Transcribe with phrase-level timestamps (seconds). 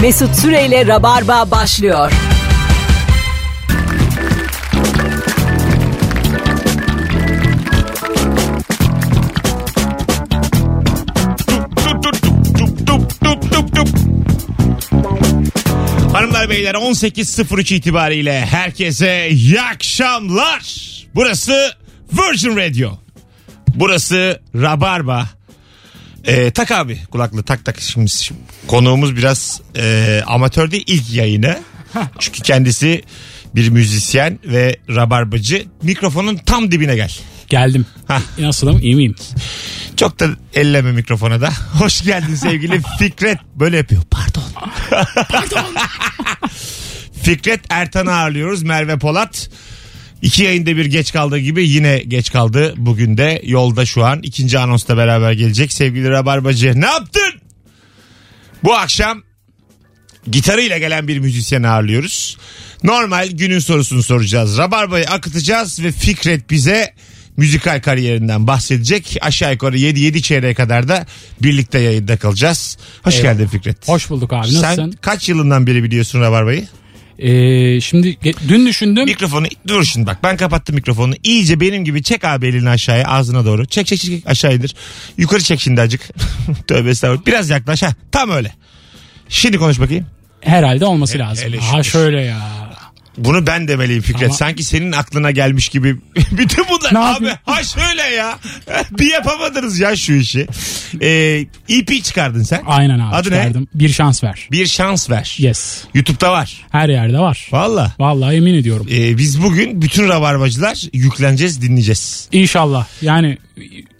[0.00, 2.12] Mesut Süreyle Rabarba başlıyor.
[16.12, 20.62] Hanımlar beyler 18.03 itibariyle herkese iyi akşamlar.
[21.14, 21.72] Burası
[22.12, 22.98] Virgin Radio.
[23.74, 25.35] Burası Rabarba.
[26.26, 31.58] Ee, tak abi kulaklığı tak tak şimdi, şimdi konuğumuz biraz e, amatör değil ilk yayını.
[32.18, 33.02] Çünkü kendisi
[33.54, 35.66] bir müzisyen ve rabarbacı.
[35.82, 37.12] Mikrofonun tam dibine gel.
[37.48, 37.86] Geldim.
[38.08, 38.20] Hah.
[38.38, 38.78] Nasılım?
[38.82, 39.14] İyi miyim?
[39.96, 41.50] Çok da elleme mikrofona da.
[41.78, 43.38] Hoş geldin sevgili Fikret.
[43.54, 44.02] Böyle yapıyor.
[44.10, 44.42] Pardon.
[45.28, 45.74] Pardon.
[47.22, 48.62] Fikret Ertan'ı ağırlıyoruz.
[48.62, 49.50] Merve Polat.
[50.26, 52.74] İki yayında bir geç kaldığı gibi yine geç kaldı.
[52.76, 54.20] Bugün de yolda şu an.
[54.22, 55.72] ikinci anonsla beraber gelecek.
[55.72, 57.32] Sevgili Rabarbacı ne yaptın?
[58.64, 59.22] Bu akşam
[60.30, 62.36] gitarıyla gelen bir müzisyen ağırlıyoruz.
[62.82, 64.58] Normal günün sorusunu soracağız.
[64.58, 66.94] Rabarba'yı akıtacağız ve Fikret bize
[67.36, 69.18] müzikal kariyerinden bahsedecek.
[69.20, 71.06] Aşağı yukarı 7-7 çeyreğe kadar da
[71.42, 72.78] birlikte yayında kalacağız.
[73.02, 73.32] Hoş Eyvallah.
[73.32, 73.88] geldin Fikret.
[73.88, 74.48] Hoş bulduk abi.
[74.48, 74.98] Sen Nasılsın?
[75.00, 76.66] kaç yılından beri biliyorsun Rabarba'yı?
[77.18, 78.16] Ee, şimdi
[78.48, 79.04] dün düşündüm.
[79.04, 81.14] Mikrofonu dur şimdi bak ben kapattım mikrofonu.
[81.22, 83.66] İyice benim gibi çek abi elini aşağıya ağzına doğru.
[83.66, 84.74] Çek çek çek aşağı indir.
[85.18, 86.00] Yukarı çek şimdi acık.
[86.66, 87.26] Tövbe estağfurullah.
[87.26, 87.94] Biraz yaklaş ha.
[88.12, 88.52] Tam öyle.
[89.28, 90.06] Şimdi konuş bakayım.
[90.40, 91.44] Herhalde olması lazım.
[91.48, 92.65] hele Ha şöyle ya.
[93.18, 94.24] Bunu ben demeliyim Fikret.
[94.28, 95.96] Ama- Sanki senin aklına gelmiş gibi.
[96.32, 97.36] Bütün bunlar Ne abi yapayım?
[97.44, 98.38] ha şöyle ya.
[98.90, 100.46] Bir yapamadınız ya şu işi.
[101.02, 102.62] Ee, EP çıkardın sen.
[102.66, 103.36] Aynen abi Adı ne?
[103.36, 103.68] çıkardım.
[103.74, 104.48] Bir şans ver.
[104.52, 105.34] Bir şans ver.
[105.38, 105.84] Yes.
[105.94, 106.64] YouTube'da var.
[106.70, 107.48] Her yerde var.
[107.52, 107.92] Valla.
[107.98, 108.86] Vallahi emin ediyorum.
[108.90, 112.28] Ee, biz bugün bütün rabarbacılar yükleneceğiz dinleyeceğiz.
[112.32, 112.86] İnşallah.
[113.02, 113.38] Yani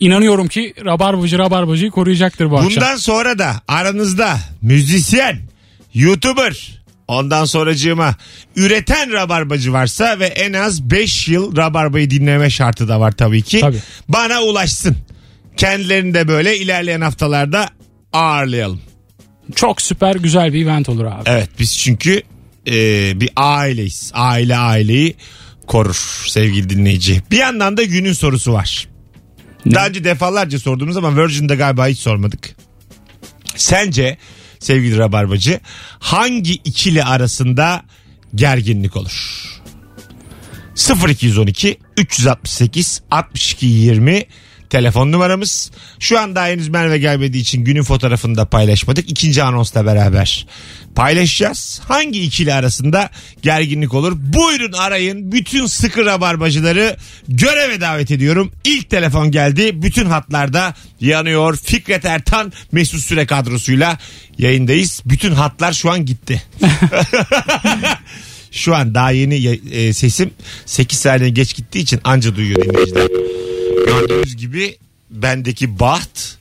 [0.01, 2.70] inanıyorum ki Rabarbacı Rabarbacı'yı koruyacaktır bu akşam.
[2.70, 5.39] Bundan sonra da aranızda müzisyen,
[5.95, 6.76] YouTuber,
[7.09, 8.15] ondan sonracığıma
[8.57, 13.61] üreten rabarbacı varsa ve en az 5 yıl rabarbayı dinleme şartı da var tabii ki.
[13.61, 13.79] Tabii.
[14.08, 14.97] Bana ulaşsın.
[15.57, 17.69] Kendilerini de böyle ilerleyen haftalarda
[18.13, 18.80] ağırlayalım.
[19.55, 21.23] Çok süper güzel bir event olur abi.
[21.27, 22.23] Evet biz çünkü
[22.67, 22.73] e,
[23.20, 24.11] bir aileyiz.
[24.14, 25.17] Aile aileyi
[25.67, 27.23] korur sevgili dinleyici.
[27.30, 28.89] Bir yandan da günün sorusu var.
[29.75, 32.57] Daha önce defalarca sorduğumuz ama Virgin'de galiba hiç sormadık.
[33.57, 34.19] Sence
[34.61, 35.61] sevgili Rabarbacı
[35.98, 37.83] hangi ikili arasında
[38.34, 39.42] gerginlik olur?
[41.08, 44.27] 0212 368 62 20
[44.71, 45.71] telefon numaramız.
[46.01, 49.11] Şu an daha henüz Merve gelmediği için günün fotoğrafını da paylaşmadık.
[49.11, 50.47] İkinci anonsla beraber
[50.95, 51.81] paylaşacağız.
[51.89, 53.11] Hangi ikili arasında
[53.43, 54.13] gerginlik olur?
[54.17, 55.33] Buyurun arayın.
[55.33, 56.97] Bütün sıkı rabarbacıları
[57.29, 58.53] göreve davet ediyorum.
[58.65, 59.83] İlk telefon geldi.
[59.83, 61.57] Bütün hatlarda yanıyor.
[61.57, 63.98] Fikret Ertan Mesut Süre kadrosuyla
[64.39, 65.03] yayındayız.
[65.05, 66.43] Bütün hatlar şu an gitti.
[68.51, 70.31] Şu an daha yeni e, sesim
[70.67, 73.07] 8 saniye geç gittiği için anca duyuyor dinleyiciler.
[73.86, 74.77] Gördüğünüz gibi
[75.11, 76.36] bendeki baht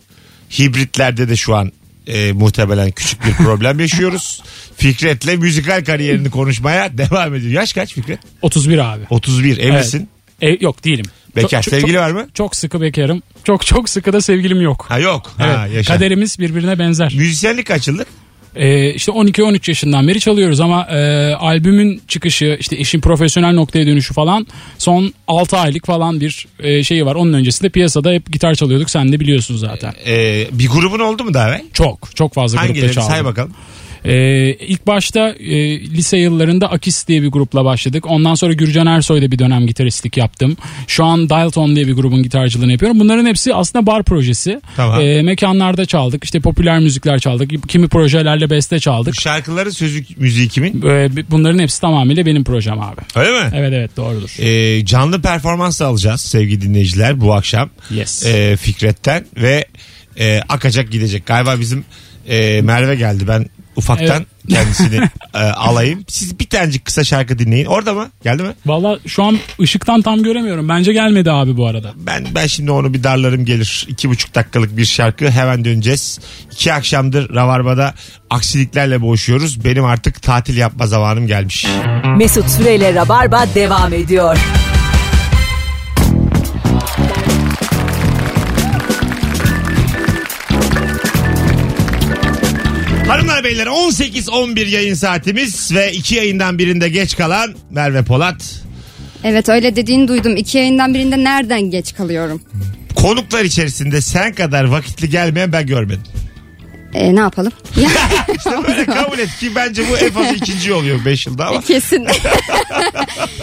[0.59, 1.72] hibritlerde de şu an
[2.07, 4.44] e, muhtemelen küçük bir problem yaşıyoruz.
[4.78, 7.51] Fikret'le müzikal kariyerini konuşmaya devam ediyor.
[7.51, 8.19] Yaş kaç Fikret?
[8.41, 9.03] 31 abi.
[9.09, 9.73] 31 Evet.
[9.73, 10.09] evlisin.
[10.41, 11.06] E, yok değilim.
[11.35, 11.61] Bekar.
[11.63, 12.28] Sevgili var mı?
[12.33, 13.22] Çok sıkı bekarım.
[13.44, 14.85] Çok çok sıkı da sevgilim yok.
[14.89, 15.31] Ha yok.
[15.39, 15.57] Evet.
[15.57, 15.94] Ha, yaşa.
[15.94, 17.13] Kaderimiz birbirine benzer.
[17.17, 18.07] Müzisyenlik kaç yıllık?
[18.55, 24.13] Ee, işte 12-13 yaşından beri çalıyoruz ama e, albümün çıkışı işte işin profesyonel noktaya dönüşü
[24.13, 27.15] falan son 6 aylık falan bir e, şeyi var.
[27.15, 29.94] Onun öncesinde piyasada hep gitar çalıyorduk sen de biliyorsun zaten.
[30.07, 31.61] Ee, bir grubun oldu mu daha evvel?
[31.73, 33.09] Çok çok fazla grupta Hangileri çaldım.
[33.09, 33.51] say bakalım.
[34.05, 38.05] Ee, ilk başta e, lise yıllarında Akis diye bir grupla başladık.
[38.07, 40.57] Ondan sonra Gürcan Ersoy'da bir dönem gitaristlik yaptım.
[40.88, 42.99] Şu an Dialton diye bir grubun gitarcılığını yapıyorum.
[42.99, 44.61] Bunların hepsi aslında bar projesi.
[44.75, 45.01] Tamam.
[45.01, 46.23] Ee, mekanlarda çaldık.
[46.23, 47.69] İşte popüler müzikler çaldık.
[47.69, 49.15] Kimi projelerle beste çaldık.
[49.21, 50.81] Şarkıları sözü müziği kimin?
[50.88, 53.01] Ee, bunların hepsi tamamıyla benim projem abi.
[53.15, 53.51] Öyle mi?
[53.55, 54.29] Evet evet doğrudur.
[54.39, 57.69] Ee, canlı performans alacağız sevgili dinleyiciler bu akşam.
[57.91, 58.25] Yes.
[58.25, 59.65] Ee, Fikret'ten ve
[60.19, 61.25] e, akacak gidecek.
[61.25, 61.85] Galiba bizim
[62.29, 63.27] e, Merve geldi.
[63.27, 63.45] Ben
[63.75, 64.28] ufaktan Evet.
[64.50, 64.95] kendisini
[65.33, 66.04] e, alayım.
[66.07, 67.66] Siz bir tanecik kısa şarkı dinleyin.
[67.66, 68.10] Orada mı?
[68.24, 68.54] Geldi mi?
[68.66, 70.69] Valla şu an ışıktan tam göremiyorum.
[70.69, 71.94] Bence gelmedi abi bu arada.
[71.95, 73.86] Ben ben şimdi onu bir darlarım gelir.
[73.89, 75.30] İki buçuk dakikalık bir şarkı.
[75.31, 76.19] Hemen döneceğiz.
[76.51, 77.94] İki akşamdır Rabarba'da
[78.30, 79.66] aksiliklerle boğuşuyoruz.
[79.66, 81.68] Benim artık tatil yapma zamanım gelmiş.
[82.18, 84.38] Mesut Süreyle Rabarba devam ediyor.
[93.35, 98.63] Hanımlar beyler 18-11 yayın saatimiz ve iki yayından birinde geç kalan Merve Polat.
[99.23, 100.37] Evet öyle dediğini duydum.
[100.37, 102.41] İki yayından birinde nereden geç kalıyorum?
[102.95, 106.03] Konuklar içerisinde sen kadar vakitli gelmeyen ben görmedim.
[106.95, 107.51] E, ne yapalım?
[108.38, 112.07] İşte böyle kabul et ki bence bu en fazla ikinci oluyor 5 yılda ama Kesin.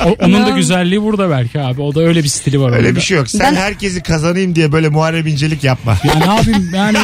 [0.07, 1.81] O- onun da güzelliği burada belki abi.
[1.83, 2.97] O da öyle bir stili var öyle orada.
[2.97, 3.29] bir şey yok.
[3.31, 5.97] Sen Ben- herkesi kazanayım diye böyle Muharrem İncelik yapma.
[6.05, 6.99] Ya ne yapayım yani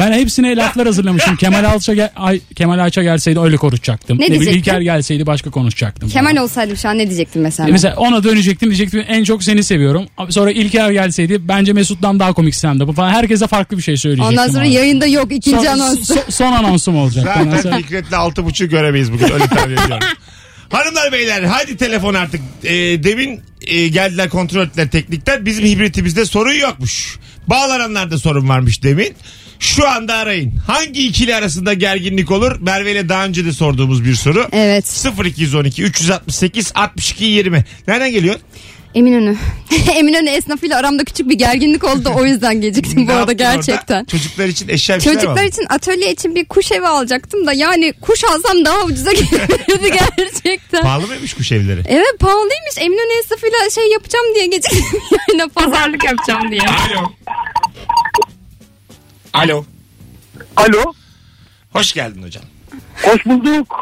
[0.00, 1.36] ben hepsine laflar hazırlamışım.
[1.36, 4.16] Kemal Alça gel- Ay, Kemal Ayça gelseydi öyle konuşacaktım.
[4.18, 4.60] Ne bileyim, diyecektin?
[4.70, 6.08] İlker gelseydi başka konuşacaktım.
[6.08, 7.68] Kemal olsaydım şu an ne diyecektim mesela?
[7.68, 10.06] E Mesela ona dönecektim diyecektim en çok seni seviyorum.
[10.18, 13.10] Abi Sonra İlker gelseydi bence Mesut'tan daha komik stand bu falan.
[13.10, 14.38] Herkese farklı bir şey söyleyecektim.
[14.38, 14.72] Ondan sonra abi.
[14.72, 15.91] yayında yok ikinci son, anons.
[15.96, 17.24] Son, son anonsum olacak.
[17.24, 20.06] Zaten Fikret'le altı buçuk göremeyiz bugün öyle tahmin ediyorum.
[20.70, 22.40] Hanımlar beyler hadi telefon artık.
[22.64, 22.70] Ee,
[23.04, 25.46] demin e, geldiler kontrol ettiler teknikten.
[25.46, 27.18] Bizim hibritimizde sorun yokmuş.
[27.46, 29.14] Bağlananlarda sorun varmış demin.
[29.62, 30.52] Şu anda arayın.
[30.66, 32.56] Hangi ikili arasında gerginlik olur?
[32.60, 34.48] Merve ile daha önce de sorduğumuz bir soru.
[34.52, 35.06] Evet.
[35.24, 37.64] 0212 368 62 20.
[37.88, 38.34] Nereden geliyor?
[38.94, 39.36] Eminönü.
[39.96, 43.54] Eminönü esnafıyla aramda küçük bir gerginlik oldu o yüzden geciktim bu arada yaptın orada?
[43.54, 44.04] gerçekten.
[44.04, 48.24] Çocuklar için eşya bir Çocuklar için atölye için bir kuş evi alacaktım da yani kuş
[48.24, 50.82] alsam daha ucuza gelirdi gerçekten.
[50.82, 51.80] Pahalı mıymış kuş evleri?
[51.88, 52.78] Evet pahalıymış.
[52.78, 56.60] Eminönü esnafıyla şey yapacağım diye geciktim yani pazarlık yapacağım diye.
[56.62, 57.12] Alo.
[59.32, 59.64] Alo.
[60.56, 60.92] Alo,
[61.72, 62.44] Hoş geldin hocam.
[63.02, 63.78] hoş bulduk.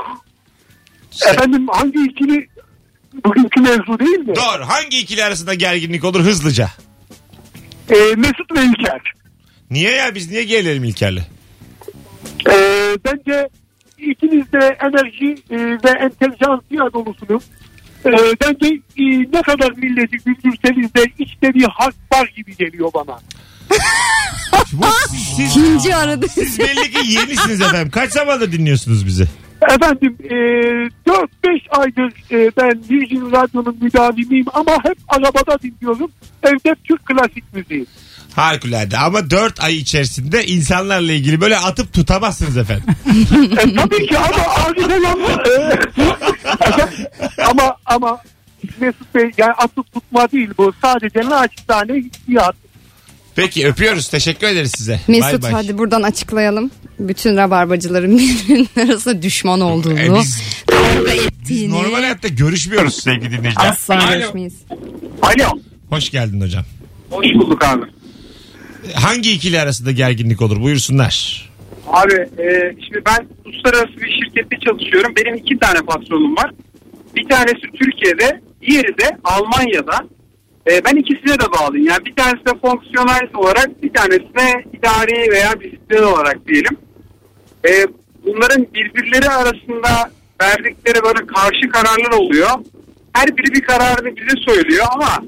[1.26, 2.49] Efendim hangi ikili
[3.25, 4.37] bugünkü mevzu değil mi?
[4.37, 4.69] Doğru.
[4.69, 6.70] Hangi ikili arasında gerginlik olur hızlıca?
[7.91, 9.12] Ee, Mesut ve İlker.
[9.70, 11.19] Niye ya biz niye gelelim İlker'le?
[12.50, 13.49] Ee, bence
[13.99, 17.43] ikiniz de enerji e, ve entelijansiya dolusunuz.
[18.06, 18.11] Ee,
[18.41, 18.67] bence
[18.99, 23.20] e, ne kadar milleti güldürseniz de içte bir hak var gibi geliyor bana.
[24.72, 24.87] Bu,
[25.37, 26.28] siz, İkinci aradı.
[26.28, 27.90] siz belli ki yenisiniz efendim.
[27.90, 29.26] Kaç zamandır dinliyorsunuz bizi?
[29.70, 31.28] Efendim e, 4-5
[31.70, 36.11] aydır e, ben Virgin Radyo'nun müdavimiyim ama hep arabada dinliyorum.
[36.43, 37.87] Evde Türk klasik müziği.
[38.37, 42.84] Harikulade ama 4 ay içerisinde insanlarla ilgili böyle atıp tutamazsınız efendim.
[43.58, 44.70] E, tabii ki ama
[45.46, 48.19] e, ama ama
[48.81, 50.72] Mesut Bey yani atıp tutma değil bu.
[50.82, 52.56] Sadece naçizane hissiyat.
[53.40, 54.08] Peki öpüyoruz.
[54.08, 55.00] Teşekkür ederiz size.
[55.08, 55.52] Mesut Bay bay.
[55.52, 56.70] hadi buradan açıklayalım.
[56.98, 60.00] Bütün rabarbacıların birbirinin arasında düşman olduğunu.
[60.00, 61.72] E, biz, kavga biz ettiğini.
[61.72, 63.69] normal hayatta görüşmüyoruz sevgili dinleyiciler.
[63.70, 64.12] Asla Alo.
[64.12, 64.54] görüşmeyiz.
[65.22, 65.58] Alo.
[65.90, 66.64] Hoş geldin hocam.
[67.10, 67.84] Hoş bulduk abi.
[68.94, 70.60] Hangi ikili arasında gerginlik olur?
[70.62, 71.48] Buyursunlar.
[71.86, 75.12] Abi e, şimdi ben uluslararası bir şirkette çalışıyorum.
[75.16, 76.50] Benim iki tane patronum var.
[77.16, 79.98] Bir tanesi Türkiye'de, diğeri de Almanya'da.
[80.66, 81.86] E, ben ikisine de bağlıyım.
[81.86, 86.76] Yani bir tanesi de fonksiyonel olarak, bir tanesi de idari veya disiplin olarak diyelim.
[87.68, 87.70] E,
[88.26, 90.10] bunların birbirleri arasında
[90.42, 92.50] verdikleri böyle karşı kararlar oluyor.
[93.12, 95.26] Her biri bir kararını bize söylüyor ama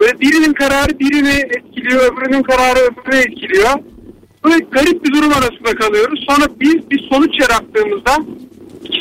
[0.00, 3.70] böyle birinin kararı birini etkiliyor, öbürünün kararı öbürünü etkiliyor.
[4.44, 6.24] Böyle garip bir durum arasında kalıyoruz.
[6.28, 8.16] Sonra biz bir sonuç yarattığımızda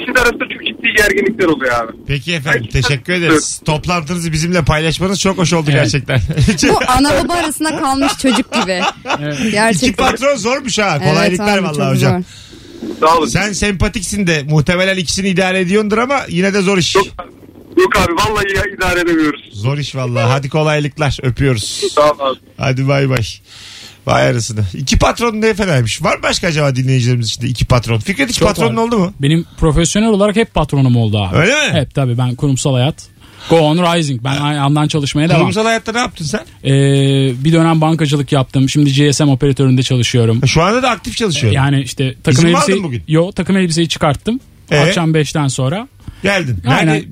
[0.07, 1.91] de arasında çok ciddi gerginlikler oluyor abi.
[2.07, 3.61] Peki efendim Peki, teşekkür ederiz.
[3.65, 5.83] Toplantınızı bizimle paylaşmanız çok hoş oldu Evet.
[5.83, 6.19] gerçekten.
[6.69, 8.81] Bu ana baba arasında kalmış çocuk gibi.
[9.39, 10.05] İki Gerçekten.
[10.11, 10.97] patron zormuş ha.
[11.01, 12.23] Evet Kolaylıklar abi, vallahi hocam.
[12.23, 13.07] zor.
[13.07, 13.27] Sağ olun.
[13.27, 16.95] Sen sempatiksin de muhtemelen ikisini idare ediyordur ama yine de zor iş.
[16.95, 17.05] Yok,
[17.77, 19.41] yok abi vallahi ya, idare edemiyoruz.
[19.53, 20.23] Zor iş vallahi.
[20.25, 21.17] Hadi kolaylıklar.
[21.23, 21.81] Öpüyoruz.
[21.95, 22.39] Sağ ol abi.
[22.57, 23.21] Hadi bay bay.
[24.07, 24.63] Vay arasını.
[24.73, 26.03] İki patron ne fenaymış.
[26.03, 27.99] Var mı başka acaba dinleyicilerimiz içinde iki patron?
[27.99, 28.83] Fikret hiç Çok patronun var.
[28.83, 29.13] oldu mu?
[29.21, 31.37] Benim profesyonel olarak hep patronum oldu abi.
[31.37, 31.73] Öyle mi?
[31.79, 32.95] Hep tabii ben kurumsal hayat.
[33.49, 34.23] Go on rising.
[34.23, 35.41] Ben yandan çalışmaya devam.
[35.41, 36.41] Kurumsal hayatta ne yaptın sen?
[36.63, 36.71] Ee,
[37.43, 38.69] bir dönem bankacılık yaptım.
[38.69, 40.47] Şimdi GSM operatöründe çalışıyorum.
[40.47, 41.53] Şu anda da aktif çalışıyor.
[41.53, 43.03] Yani işte takım İzin elbiseyi bugün?
[43.07, 44.39] Yo, takım elbiseyi çıkarttım.
[44.71, 44.79] Ee?
[44.79, 45.87] Akşam 5'ten sonra.
[46.23, 46.57] Geldin.
[46.65, 47.05] Nerede Aynen.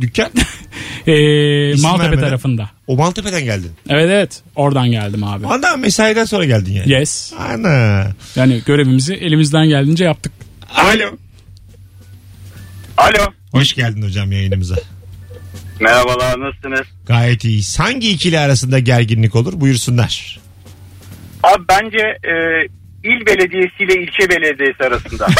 [0.00, 0.30] Dükkan?
[1.06, 2.20] İsim Maltepe vermeden.
[2.20, 2.70] tarafında.
[2.86, 3.70] O Maltepe'den geldin.
[3.88, 4.42] Evet evet.
[4.56, 5.46] Oradan geldim abi.
[5.46, 6.92] Ondan mesaiden sonra geldin yani.
[6.92, 7.32] Yes.
[7.38, 8.06] Ana.
[8.36, 10.32] Yani görevimizi elimizden geldiğince yaptık.
[10.74, 11.10] Alo.
[12.96, 13.32] Alo.
[13.52, 14.76] Hoş geldin hocam yayınımıza.
[15.80, 16.86] Merhabalar nasılsınız?
[17.06, 17.78] Gayet iyiyiz.
[17.80, 19.52] Hangi ikili arasında gerginlik olur?
[19.60, 20.40] Buyursunlar.
[21.42, 22.32] Abi bence e,
[23.04, 25.26] il belediyesiyle ilçe belediyesi arasında.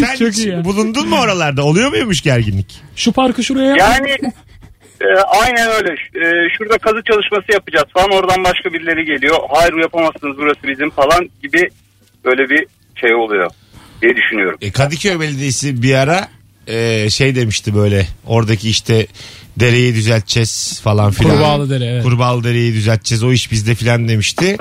[0.00, 0.64] Sen Çok hiç iyi ya.
[0.64, 1.64] bulundun mu oralarda?
[1.64, 2.80] Oluyor muymuş gerginlik?
[2.96, 3.78] Şu parkı şuraya yap.
[3.78, 4.10] yani
[5.00, 5.06] e,
[5.40, 5.96] aynen öyle.
[5.96, 9.36] Ş- e, şurada kazı çalışması yapacağız falan oradan başka birileri geliyor.
[9.50, 11.68] Hayır yapamazsınız burası bizim falan gibi
[12.24, 12.66] böyle bir
[13.00, 13.50] şey oluyor
[14.02, 14.58] diye düşünüyorum.
[14.62, 16.28] E, Kadıköy Belediyesi bir ara
[16.68, 19.06] e, şey demişti böyle oradaki işte
[19.56, 21.34] dereyi düzelteceğiz falan filan.
[21.34, 22.02] Kurbağalı dere, evet.
[22.02, 24.56] Kurbağalı dereyi düzelteceğiz o iş bizde filan demişti.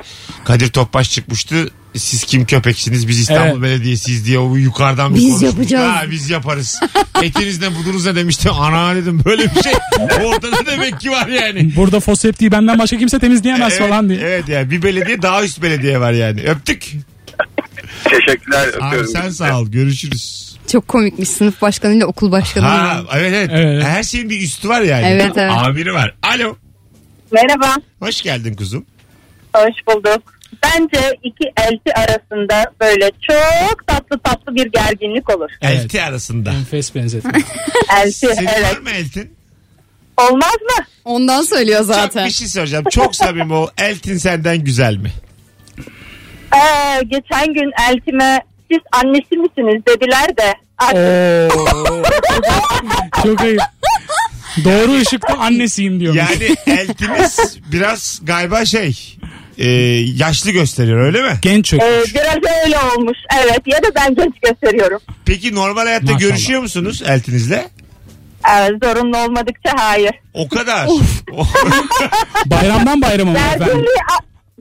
[0.46, 1.70] Kadir Topbaş çıkmıştı.
[1.96, 3.62] Siz kim köpeksiniz biz İstanbul Evet.
[3.62, 5.96] Belediyesiyiz diye o yukarıdan bir Biz yapacağız.
[5.96, 6.80] Ha, biz yaparız.
[7.24, 8.50] Etiniz ne budunuz ne demişti.
[8.50, 9.74] Ana dedim böyle bir şey.
[10.26, 11.76] Ortada demek ki var yani.
[11.76, 14.20] Burada foseptiği benden başka kimse temizleyemez Evet, falan diye.
[14.20, 16.42] evet yani bir belediye daha üst belediye var yani.
[16.42, 16.92] Öptük.
[18.04, 18.70] Teşekkürler.
[18.82, 19.68] Abi sen sağ ol.
[19.72, 20.57] Görüşürüz.
[20.72, 22.66] Çok komikmiş sınıf başkanıyla okul başkanı.
[22.66, 23.84] Ha evet, evet Evet.
[23.84, 25.06] Her şeyin bir üstü var yani.
[25.08, 25.52] Evet, evet.
[25.52, 26.16] Amiri var.
[26.24, 26.56] Alo.
[27.32, 28.86] Merhaba, Hoş geldin kuzum.
[29.54, 30.38] hoş bulduk.
[30.64, 35.50] Bence iki elti arasında böyle çok tatlı tatlı bir gerginlik olur.
[35.62, 35.80] Evet.
[35.84, 36.52] Elti arasında.
[36.52, 37.32] Enfes benzetme.
[37.98, 38.84] Elti, Senin var evet.
[38.84, 39.34] mı eltin?
[40.18, 40.86] Olmaz mı?
[41.06, 42.26] Ondan söylüyor Çok zaten.
[42.26, 42.86] bir şey soracağım.
[42.92, 43.68] Çok samimi ol.
[43.78, 45.12] Eltin senden güzel mi?
[46.56, 50.54] Ee, geçen gün eltime siz annesi misiniz dediler de.
[50.78, 50.98] artık
[51.54, 52.04] Oo.
[53.24, 53.62] Çok ayıp.
[54.64, 56.16] Doğru ışıkta annesiyim diyor.
[56.16, 59.18] Yani eltiniz biraz galiba şey
[59.58, 59.70] e,
[60.16, 61.40] yaşlı gösteriyor öyle mi?
[61.42, 62.16] Genç e, çökmüş.
[62.16, 63.18] biraz öyle olmuş.
[63.44, 65.00] Evet ya da ben genç gösteriyorum.
[65.26, 66.20] Peki normal hayatta Maşallah.
[66.20, 67.68] görüşüyor musunuz eltinizle?
[68.58, 70.12] Evet, zorunlu olmadıkça hayır.
[70.34, 70.88] O kadar.
[72.46, 73.86] Bayramdan bayrama mı efendim?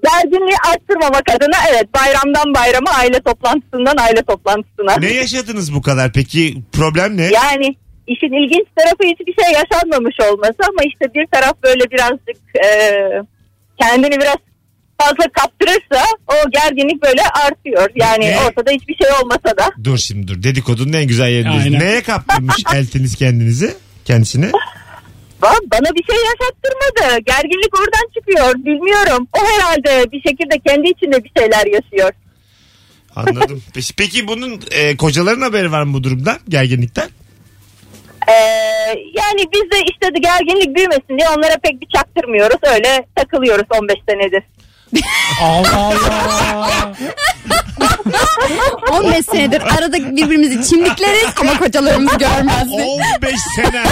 [0.04, 4.96] Gerginliği arttırmamak adına evet bayramdan bayrama aile toplantısından aile toplantısına.
[4.96, 6.54] ne yaşadınız bu kadar peki?
[6.72, 7.22] Problem ne?
[7.24, 7.76] Yani
[8.06, 12.68] işin ilginç tarafı hiçbir şey yaşanmamış olması ama işte bir taraf böyle birazcık e,
[13.80, 14.36] kendini biraz
[15.00, 17.90] fazla kaptırırsa o gerginlik böyle artıyor.
[17.94, 18.38] Yani Ne?
[18.40, 19.70] ortada hiçbir şey olmasa da.
[19.84, 20.42] Dur şimdi dur.
[20.42, 21.82] Dedikodunun en güzel yerindeyiz.
[21.82, 23.74] Neye kaptırmış eltiniz kendinizi?
[24.04, 24.46] Kendisini?
[25.42, 27.18] Ba- Bana bir şey yaşattırmadı.
[27.26, 28.54] Gerginlik oradan çıkıyor.
[28.54, 29.28] Bilmiyorum.
[29.32, 32.12] O herhalde bir şekilde kendi içinde bir şeyler yaşıyor.
[33.16, 33.62] Anladım.
[33.74, 36.38] Peki, peki bunun e, kocaların haberi var mı bu durumdan?
[36.48, 37.08] Gerginlikten?
[38.28, 38.32] Ee,
[39.14, 42.56] yani biz de işte de gerginlik büyümesin diye onlara pek bir çaktırmıyoruz.
[42.62, 44.42] Öyle takılıyoruz 15 senedir.
[45.42, 46.92] Allah Allah.
[48.92, 52.82] 15 senedir arada birbirimizi çimdikleriz ama kocalarımız görmezdi.
[53.22, 53.82] 15 sene.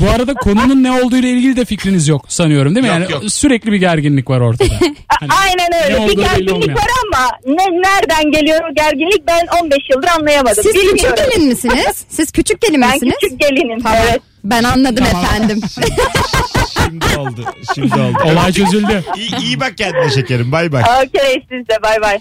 [0.00, 2.88] Bu arada konunun ne olduğu ile ilgili de fikriniz yok sanıyorum değil mi?
[2.88, 3.32] Yok, yani yok.
[3.32, 4.68] sürekli bir gerginlik var ortada.
[5.20, 6.08] Hani Aynen ne öyle.
[6.08, 10.62] Bir gerginlik var ama ne, nereden geliyor o gerginlik ben 15 yıldır anlayamadım.
[10.62, 11.24] Siz küçük Bilmiyorum.
[11.32, 12.04] gelin misiniz?
[12.08, 13.14] Siz küçük gelin Ben misiniz?
[13.20, 13.80] küçük gelinim.
[13.82, 13.98] Tamam.
[14.08, 14.20] Evet.
[14.44, 15.24] Ben anladım Tamam.
[15.24, 15.60] efendim.
[16.84, 17.44] Şimdi oldu.
[17.74, 18.18] Şimdi oldu.
[18.24, 19.04] Olay çözüldü.
[19.16, 20.52] İyi, iyi bak kendine şekerim.
[20.52, 20.82] Bay bay.
[20.82, 22.18] Okey siz de bay bay.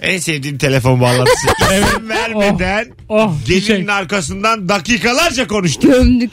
[0.00, 1.46] En sevdiğim telefon bağlantısı.
[1.86, 3.94] İsim vermeden Oh, bir gelinin şey.
[3.94, 5.82] arkasından dakikalarca konuştuk.
[5.92, 6.32] Gömdük.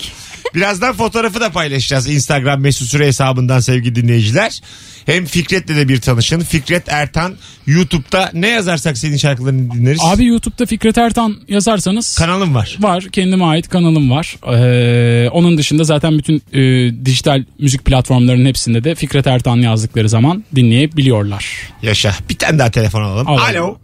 [0.55, 4.61] Birazdan fotoğrafı da paylaşacağız Instagram mesut süre hesabından sevgili dinleyiciler.
[5.05, 6.39] Hem Fikret'le de bir tanışın.
[6.39, 7.35] Fikret Ertan
[7.67, 9.99] YouTube'da ne yazarsak senin şarkılarını dinleriz.
[10.03, 12.77] Abi YouTube'da Fikret Ertan yazarsanız Kanalım var.
[12.79, 13.03] var.
[13.11, 14.35] Kendime ait kanalım var.
[14.53, 16.61] Ee, onun dışında zaten bütün e,
[17.05, 21.45] dijital müzik platformlarının hepsinde de Fikret Ertan yazdıkları zaman dinleyebiliyorlar.
[21.81, 22.15] Yaşa.
[22.29, 23.27] Bir tane daha telefon alalım.
[23.27, 23.43] Alalım.
[23.45, 23.77] Alo.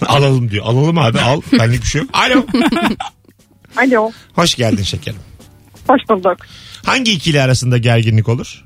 [0.06, 0.64] Alalım diyor.
[0.66, 1.40] Alalım abi al.
[1.58, 2.10] Benlik bir şey yok.
[2.12, 2.46] Alo.
[3.76, 4.10] Alo.
[4.34, 5.18] Hoş geldin şekerim.
[5.88, 6.36] Hoş bulduk.
[6.86, 8.64] Hangi ikili arasında gerginlik olur?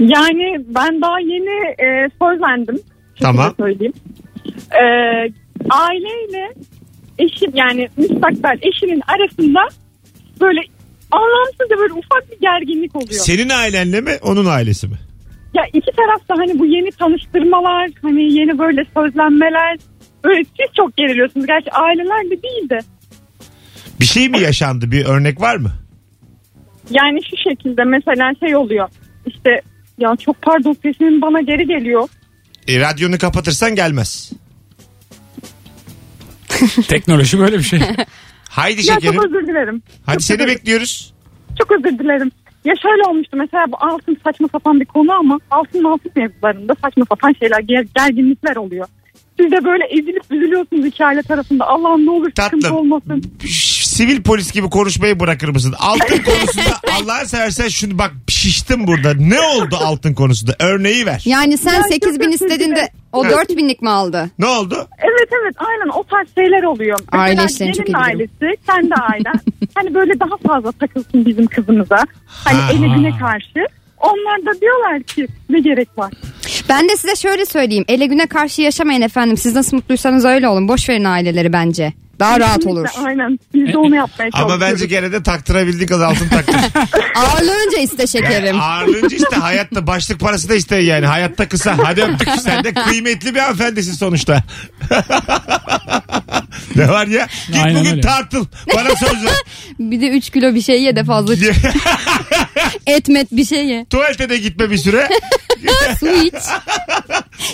[0.00, 2.78] Yani ben daha yeni e, sözlendim.
[3.20, 3.54] Tamam.
[3.60, 3.92] Söyleyeyim.
[4.70, 4.84] E,
[5.70, 6.54] aileyle
[7.18, 9.60] eşim yani müstakbel eşimin arasında
[10.40, 10.60] böyle
[11.10, 13.10] anlamsızca böyle ufak bir gerginlik oluyor.
[13.20, 14.96] Senin ailenle mi onun ailesi mi?
[15.54, 19.78] Ya iki tarafta hani bu yeni tanıştırmalar hani yeni böyle sözlenmeler
[20.24, 21.46] böyle siz çok geriliyorsunuz.
[21.46, 22.78] Gerçi ailelerle değil de
[24.00, 24.90] Bir şey mi yaşandı?
[24.92, 25.70] Bir örnek var mı?
[26.90, 28.88] Yani şu şekilde mesela şey oluyor
[29.26, 29.60] işte
[29.98, 32.08] ya çok pardon sesin bana geri geliyor.
[32.68, 34.32] E, radyonu kapatırsan gelmez.
[36.88, 37.80] Teknoloji böyle bir şey.
[38.50, 39.14] Haydi Ya şekerim.
[39.14, 39.82] çok özür dilerim.
[40.06, 41.14] Hadi çok seni özür- bekliyoruz.
[41.58, 42.30] Çok özür dilerim.
[42.64, 47.04] Ya şöyle olmuştu mesela bu altın saçma sapan bir konu ama altın altın mevzularında saçma
[47.08, 48.86] sapan şeyler ger- gerginlikler oluyor.
[49.40, 51.66] Siz de böyle ezilip üzülüyorsunuz iki aile tarafında.
[51.68, 52.76] Allah'ım ne olur sıkıntı Tatlım.
[52.76, 53.22] olmasın.
[54.00, 55.74] Sivil polis gibi konuşmayı bırakır mısın?
[55.78, 59.14] Altın konusunda Allah'ın seversen şunu bak şiştim burada.
[59.14, 60.52] Ne oldu altın konusunda?
[60.60, 61.22] Örneği ver.
[61.24, 62.88] Yani sen Ya 8 bin çok istediğinde üzüldüm.
[63.12, 64.30] o 4 binlik mi aldı?
[64.38, 64.88] Ne oldu?
[64.98, 66.98] Evet evet aynen o tarz şeyler oluyor.
[67.12, 68.00] Aile Mesela işlerini çok iyi bilirim.
[68.02, 69.40] ailesi kendi ailen.
[69.74, 72.04] hani böyle daha fazla takılsın bizim kızımıza.
[72.26, 72.72] Hani Ha.
[72.72, 73.66] eline karşı.
[73.98, 76.12] Onlar da diyorlar ki ne gerek var.
[76.68, 77.84] Ben de size şöyle söyleyeyim.
[77.88, 79.36] Ele güne karşı yaşamayın efendim.
[79.36, 80.68] Siz nasıl mutluysanız öyle olun.
[80.68, 81.92] Boş verin aileleri bence.
[82.20, 82.86] Daha rahat olur.
[83.04, 84.52] Aynen biz de onu yapmaya çalışıyoruz.
[84.54, 86.56] Ama bence gene de taktırabildiğin kadar altın taktır.
[87.14, 88.46] Ağırlığınca iste şekerim.
[88.46, 91.06] Yani ağırlığınca işte hayatta başlık parası da iste yani.
[91.06, 91.78] Hayatta kısa.
[91.84, 92.28] Hadi öptük.
[92.42, 94.42] Sen de kıymetli bir hanımefendisin sonuçta.
[96.76, 97.28] ne var ya?
[97.46, 98.00] Git Aynen bugün öyle.
[98.00, 98.46] tartıl.
[98.76, 99.32] Bana söz ver.
[99.78, 101.54] Bir de 3 kilo bir şey ye de fazla çık.
[102.86, 103.86] Et met bir şey ye.
[103.90, 105.08] Tuvalete de gitme bir süre.
[106.00, 106.34] Su iç.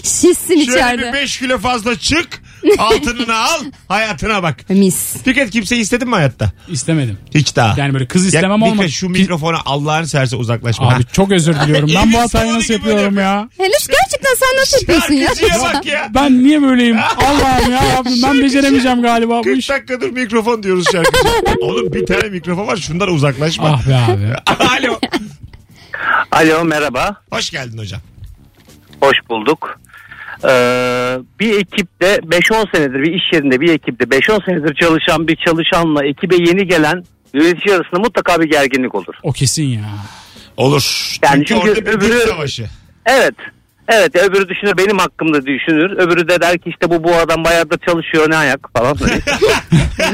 [0.02, 1.08] Şişsin Şöyle içeride.
[1.08, 2.42] bir 5 kilo fazla çık.
[2.78, 4.70] Altınını al hayatına bak.
[4.70, 5.23] Mis.
[5.23, 6.52] Fikret kimseyi istedin mi hayatta?
[6.68, 7.18] İstemedim.
[7.35, 7.75] Hiç daha.
[7.80, 8.90] Yani böyle kız Ya, istemem Fikret, olmadı.
[8.90, 10.88] şu mikrofona Allah'ını severse uzaklaşma.
[10.88, 11.90] Abi çok özür diliyorum.
[11.94, 13.49] Ben bu hatayı nasıl yapıyorum ya?
[13.58, 15.26] Hele şu gerçekten sen nasıl yapıyorsun ya?
[15.26, 16.11] Şarkıcıya bak ya.
[16.14, 16.96] Ben niye böyleyim?
[17.16, 19.70] Allah'ım ya Rabbim ben beceremeyeceğim galiba bu 40 iş.
[19.70, 21.28] dakikadır mikrofon diyoruz şarkıcı.
[21.61, 23.68] Oğlum bir tane mikrofon var şundan uzaklaşma.
[23.68, 24.35] Ah be abi.
[24.87, 24.99] Alo.
[26.30, 27.16] Alo merhaba.
[27.30, 28.00] Hoş geldin hocam.
[29.00, 29.80] Hoş bulduk.
[30.45, 36.07] Ee, bir ekipte 5-10 senedir bir iş yerinde bir ekipte 5-10 senedir çalışan bir çalışanla
[36.07, 39.14] ekibe yeni gelen yönetici arasında mutlaka bir gerginlik olur.
[39.23, 39.85] O kesin ya.
[40.57, 41.16] Olur.
[41.23, 42.66] Yani çünkü, çünkü orada bir öbürü- savaşı.
[43.07, 43.35] Evet.
[43.88, 45.90] Evet öbürü düşünür benim hakkımda düşünür.
[45.97, 48.97] Öbürü de der ki işte bu bu adam bayağı da çalışıyor ne ayak falan.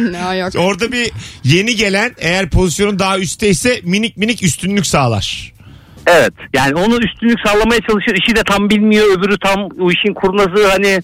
[0.12, 0.52] ne ayak.
[0.58, 1.10] Orada bir
[1.44, 5.51] yeni gelen eğer pozisyonun daha üstteyse minik minik üstünlük sağlar.
[6.06, 8.14] Evet yani onu üstünlük sağlamaya çalışır.
[8.22, 9.18] İşi de tam bilmiyor.
[9.18, 11.02] Öbürü tam o işin kurnazı hani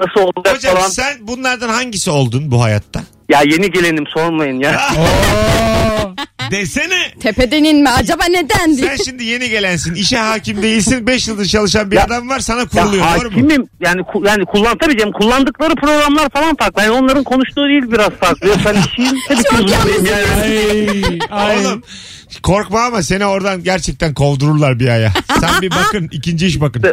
[0.00, 0.88] nasıl olacak Hocam falan.
[0.88, 3.00] sen bunlardan hangisi oldun bu hayatta?
[3.28, 4.80] Ya yeni gelenim sormayın ya.
[6.50, 7.10] Desene.
[7.20, 8.86] Tepeden inme acaba neden diye.
[8.96, 9.94] Sen şimdi yeni gelensin.
[9.94, 11.06] işe hakim değilsin.
[11.06, 12.40] 5 yıldır çalışan bir Ya- adam var.
[12.40, 13.36] Sana Ya kuruluyor doğru mu?
[13.36, 16.82] hakimim yani ku- yani kullan tabii canım kullandıkları programlar falan farklı.
[16.82, 18.48] Yani onların konuştuğu değil biraz farklı.
[18.48, 21.18] Yoksa ben işin tabii ki uzmanıyım yani.
[21.30, 21.66] Ay, ay.
[21.66, 21.82] Oğlum
[22.42, 25.12] korkma ama seni oradan gerçekten kovdururlar bir aya.
[25.40, 26.84] Sen bir bakın ikinci iş bakın.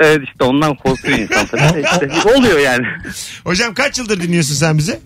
[0.00, 1.82] Evet işte ondan korkuyor insan tabii.
[1.92, 2.86] İşte oluyor yani.
[3.44, 4.98] Hocam kaç yıldır dinliyorsun sen bizi?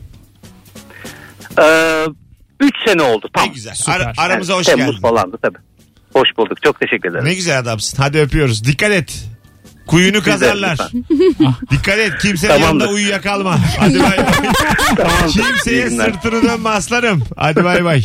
[1.59, 2.05] Ee,
[2.61, 3.45] üç sene oldu tam.
[3.49, 3.75] Ne güzel.
[3.75, 4.01] süper.
[4.01, 5.01] Ara- aramıza hoş Temmuz geldin.
[5.01, 5.59] falandı tabii.
[6.13, 6.63] Hoş bulduk.
[6.63, 7.25] Çok teşekkür ederim.
[7.25, 7.97] Ne güzel adamsın.
[8.03, 8.65] Hadi öpüyoruz.
[8.65, 9.25] Dikkat et.
[9.87, 10.79] Kuyunu kazarlar.
[11.71, 12.13] Dikkat et.
[12.23, 12.67] Kimsenin Tamamdır.
[12.85, 13.59] yanında uyuyakalma.
[13.79, 15.29] Hadi bay bay.
[15.33, 16.13] Kimseye İyi günler.
[16.13, 17.23] sırtını dönme aslanım.
[17.37, 18.03] Hadi bay bay.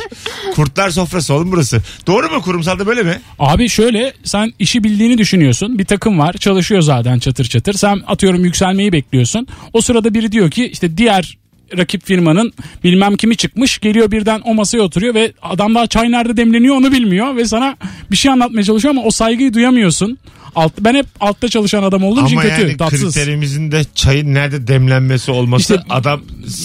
[0.56, 1.82] Kurtlar sofrası oğlum burası.
[2.08, 3.22] Doğru mu kurumsalda böyle mi?
[3.40, 5.78] Abi şöyle sen işi bildiğini düşünüyorsun.
[5.80, 7.74] Bir takım var çalışıyor zaten çatır çatır.
[7.74, 9.48] Sen atıyorum yükselmeyi bekliyorsun.
[9.74, 11.38] O sırada biri diyor ki işte diğer
[11.78, 12.54] rakip firmanın
[12.84, 16.92] bilmem kimi çıkmış geliyor birden o masaya oturuyor ve adam daha çay nerede demleniyor onu
[16.92, 17.78] bilmiyor ve sana
[18.12, 20.18] bir şey anlatmaya çalışıyor ama o saygıyı duyamıyorsun.
[20.56, 23.14] Alt, ben hep altta çalışan adam olduğum için Ama kötü yani tatsız.
[23.16, 26.22] kriterimizin de çayın nerede demlenmesi olması İşte- adam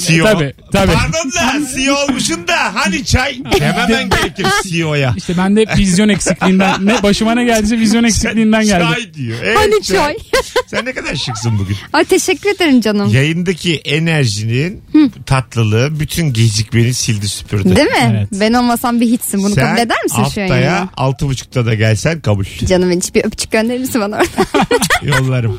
[0.07, 0.25] CEO.
[0.27, 0.93] Tabii, tabii.
[0.93, 5.15] Pardon da CEO olmuşsun da hani çay dememen gerekir CEO'ya.
[5.17, 8.85] İşte ben de vizyon eksikliğinden ne başıma ne geldiyse vizyon eksikliğinden geldi.
[8.95, 9.39] Çay diyor.
[9.43, 10.17] Evet, Hani çay?
[10.67, 11.77] Sen ne kadar şıksın bugün.
[11.93, 13.09] Ay teşekkür ederim canım.
[13.15, 14.83] Yayındaki enerjinin
[15.27, 17.77] tatlılığı bütün gecikmeni sildi süpürdü.
[17.77, 18.11] Değil mi?
[18.11, 18.29] Evet.
[18.33, 19.43] Ben olmasam bir hiçsin.
[19.43, 20.89] Bunu Sen kabul eder misin şu haftaya yayını?
[20.97, 22.45] altı buçukta da gelsen kabul.
[22.67, 24.67] Canım hiç bir öpücük gönderir misin bana orada?
[25.19, 25.59] Yollarım.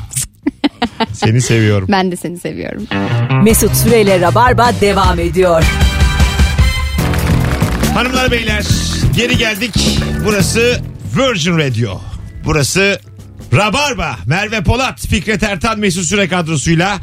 [1.14, 1.88] Seni seviyorum.
[1.92, 2.88] ben de seni seviyorum.
[3.44, 5.64] Mesut Süreyle Rabarba devam ediyor.
[7.94, 8.64] Hanımlar beyler
[9.16, 10.00] geri geldik.
[10.26, 10.82] Burası
[11.18, 12.02] Virgin Radio.
[12.46, 13.00] Burası
[13.54, 14.16] Rabarba.
[14.26, 17.00] Merve Polat, Fikret Ertan, Mesut Süre kadrosuyla.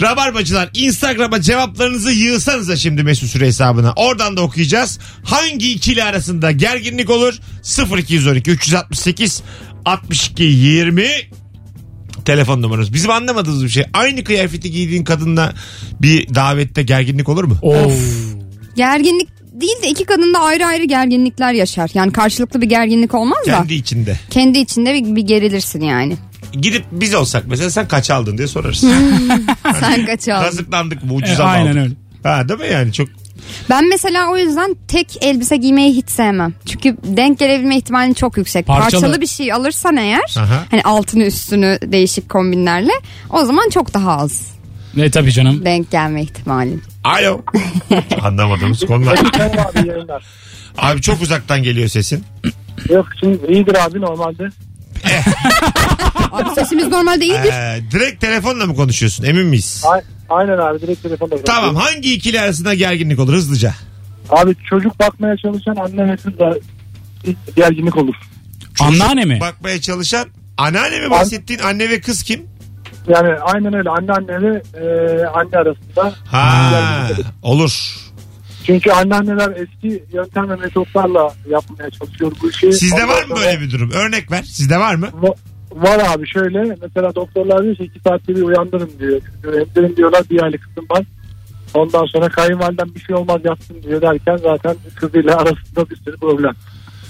[0.00, 3.92] Rabarbacılar Instagram'a cevaplarınızı yığsanıza şimdi Mesut Süre hesabına.
[3.96, 4.98] Oradan da okuyacağız.
[5.24, 7.34] Hangi ikili arasında gerginlik olur?
[7.98, 9.42] 0212 368
[9.84, 11.06] 62 20
[12.24, 12.92] telefon numaramız.
[12.94, 13.84] Bizim anlamadığımız bir şey.
[13.94, 15.52] Aynı kıyafeti giydiğin kadınla
[16.02, 17.56] bir davette gerginlik olur mu?
[17.62, 18.34] Of.
[18.76, 19.28] Gerginlik
[19.60, 21.90] değil de iki kadın da ayrı ayrı gerginlikler yaşar.
[21.94, 23.50] Yani karşılıklı bir gerginlik olmaz da.
[23.58, 24.18] Kendi içinde.
[24.30, 26.16] Kendi içinde bir, bir gerilirsin yani.
[26.52, 28.78] Gidip biz olsak mesela sen kaç aldın diye sorarız.
[29.80, 30.44] Sen kaç aldın?
[30.44, 31.82] Kazıklandık mı E, ucuza mı aynen aldık?
[31.82, 31.94] öyle.
[32.22, 33.08] Ha değil mi yani çok
[33.70, 36.54] Ben mesela o yüzden tek elbise giymeyi hiç sevmem.
[36.66, 38.66] Çünkü denk gelebilme ihtimali çok yüksek.
[38.66, 38.90] Parçalı.
[39.00, 40.64] Parçalı, bir şey alırsan eğer Aha.
[40.70, 42.92] hani altını üstünü değişik kombinlerle
[43.30, 44.50] o zaman çok daha az
[44.96, 45.64] Ne tabii canım.
[45.64, 46.82] denk gelme ihtimalin.
[47.04, 47.40] alo.
[48.22, 49.18] Anlamadığımız konular.
[49.18, 50.24] abi yayınlar.
[50.78, 52.24] Abi çok uzaktan geliyor sesin.
[52.90, 54.48] Yok şimdi iyidir abi normalde.
[56.32, 57.52] Abi sesimiz normalde iyidir.
[57.52, 59.84] Ee, direkt telefonla mı konuşuyorsun emin miyiz?
[60.28, 61.44] Aynen abi direkt telefonda.
[61.44, 63.74] Tamam hangi ikili arasında gerginlik olur hızlıca?
[64.30, 66.58] Abi çocuk bakmaya çalışan anne ve kız da
[67.56, 68.14] gerginlik olur.
[68.80, 69.38] Anneanne mi?
[69.40, 72.46] Bakmaya çalışan anneanne mi bahsettiğin anne ve kız kim?
[73.08, 74.84] Yani aynen öyle anne anne ve e,
[75.26, 76.14] anne arasında.
[76.26, 77.60] Ha gerginlik olur.
[77.60, 77.96] olur.
[78.66, 82.72] Çünkü anneanneler eski yöntem ve metotlarla yapmaya çalışıyor bu işi.
[82.72, 83.90] Sizde Ondan var mı sonra- böyle bir durum?
[83.90, 84.42] Örnek ver.
[84.42, 85.06] Sizde var mı?
[85.22, 85.34] Va-
[85.72, 89.20] Var abi şöyle mesela doktorlar diyor ki iki saatte bir uyandırın diyor.
[89.44, 91.04] Emdirin diyorlar bir aylık kızım var.
[91.74, 96.54] Ondan sonra kayınvaliden bir şey olmaz yatsın diyor derken zaten kızıyla arasında bir sürü problem.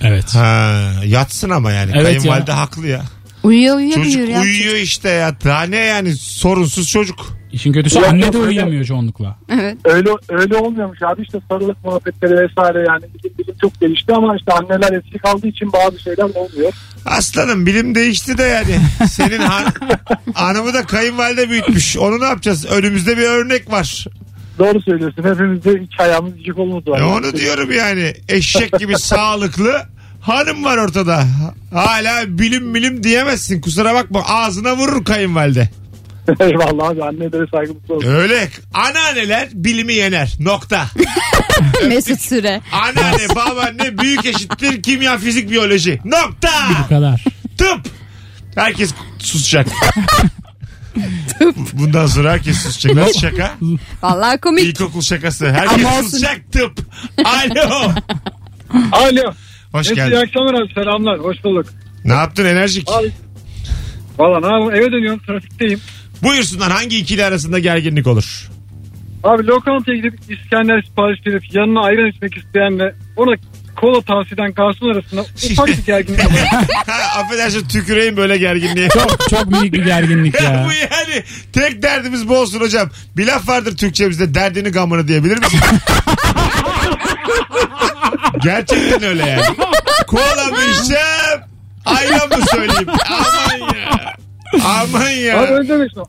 [0.03, 0.35] Evet.
[0.35, 1.93] Ha, yatsın ama yani.
[1.95, 2.59] Evet Kayınvalide ya.
[2.59, 3.03] haklı ya.
[3.43, 4.41] Uyuyor uyuyor Çocuk büyür ya.
[4.41, 5.37] uyuyor işte ya.
[5.45, 7.41] Daha ne yani sorunsuz çocuk.
[7.53, 8.49] İşin kötüsü Yok, anne yok, de öyle.
[8.49, 9.37] uyuyamıyor çoğunlukla.
[9.53, 9.77] Evet.
[9.85, 14.53] Öyle öyle olmuyormuş abi işte sarılık muhabbetleri vesaire yani bilim bilim çok gelişti ama işte
[14.53, 16.73] anneler eski kaldığı için bazı şeyler olmuyor.
[17.07, 18.77] Aslanım bilim değişti de yani.
[19.11, 19.73] Senin han-
[20.35, 21.97] hanımı da kayınvalide büyütmüş.
[21.97, 22.67] Onu ne yapacağız?
[22.67, 24.07] Önümüzde bir örnek var.
[24.59, 25.23] Doğru söylüyorsun.
[25.25, 27.01] Hepimizde iki ayağımız kolumuz var.
[27.01, 28.13] E onu diyorum yani.
[28.29, 29.83] Eşek gibi sağlıklı
[30.21, 31.27] hanım var ortada.
[31.75, 33.61] Hala bilim bilim diyemezsin.
[33.61, 35.69] Kusura bakma ağzına vurur kayınvalide.
[36.41, 38.09] Eyvallah abi annelere saygımız olsun.
[38.09, 38.49] Öyle.
[38.75, 40.33] Anneanneler bilimi yener.
[40.41, 40.87] Nokta.
[41.89, 42.61] Mesut Süre.
[42.73, 46.01] Anneanne, babaanne büyük eşittir kimya, fizik, biyoloji.
[46.05, 46.51] Nokta.
[46.85, 47.25] Bu kadar.
[47.59, 47.81] Tıp.
[48.55, 49.67] Herkes susacak.
[51.73, 52.97] Bundan sonra herkes susacak.
[52.97, 53.55] Nasıl şaka?
[54.03, 54.65] Vallahi komik.
[54.65, 55.53] İlkokul şakası.
[55.53, 56.03] Herkes Ama olsun.
[56.09, 56.79] susacak tıp.
[57.25, 57.93] Alo.
[58.93, 59.33] Alo.
[59.73, 60.27] Hoş Neyse, iyi geldin.
[60.27, 61.19] akşamlar abi selamlar.
[61.19, 61.67] Hoş bulduk.
[62.05, 62.89] Ne yaptın enerjik?
[62.91, 63.13] Abi.
[64.19, 65.81] Valla ne yapayım eve dönüyorum trafikteyim.
[66.23, 68.49] Buyursunlar hangi ikili arasında gerginlik olur?
[69.25, 73.37] Abi lokantaya gidip İskender sipariş verip yanına ayran içmek isteyenle ona
[73.77, 75.21] kola tavsiye eden garson arasında
[75.53, 76.67] ufak bir gerginlik var.
[77.17, 78.89] affedersin tüküreyim böyle gerginliğe.
[78.89, 80.65] Çok çok büyük bir gerginlik Ya ya.
[80.69, 82.91] bu yani tek derdimiz bu olsun hocam.
[83.17, 85.61] Bir laf vardır Türkçemizde derdini gamını diyebilir misin?
[88.43, 89.43] Gerçekten öyle yani.
[90.73, 91.41] İçeceğim?
[91.85, 92.89] Ayran mı söyleyeyim?
[93.09, 93.50] Aman
[94.65, 94.81] ya.
[94.83, 95.43] Aman Abi ya.
[95.47, 96.05] öyle demek o.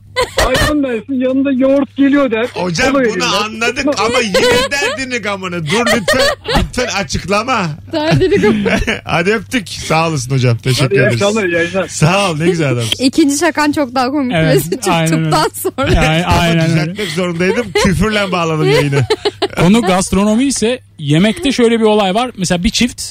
[0.46, 2.46] Ayran dersin yanında yoğurt geliyor der.
[2.54, 3.26] Hocam bunu verirler.
[3.44, 5.66] anladık ama yine derdini gamını.
[5.66, 6.22] Dur lütfen.
[6.58, 7.66] Lütfen açıklama.
[7.92, 8.68] Derdini
[9.04, 9.68] Hadi öptük.
[9.68, 10.52] Sağ olasın hocam.
[10.56, 11.22] Hadi Teşekkür iyi ederiz.
[11.22, 11.88] akşamlar iyi yayınlar.
[11.88, 13.04] Sağ ol ne güzel adamsın.
[13.04, 14.36] İkinci şakan çok daha komik.
[14.36, 15.92] Evet, Mesut aynen tıptan sonra.
[15.94, 16.66] Yani, aynen öyle.
[16.70, 17.66] düzeltmek zorundaydım.
[17.72, 19.06] Küfürle bağladım yayını.
[19.60, 22.30] Konu gastronomi ise yemekte şöyle bir olay var.
[22.36, 23.02] Mesela bir çift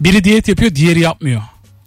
[0.00, 1.42] biri diyet yapıyor diğeri yapmıyor.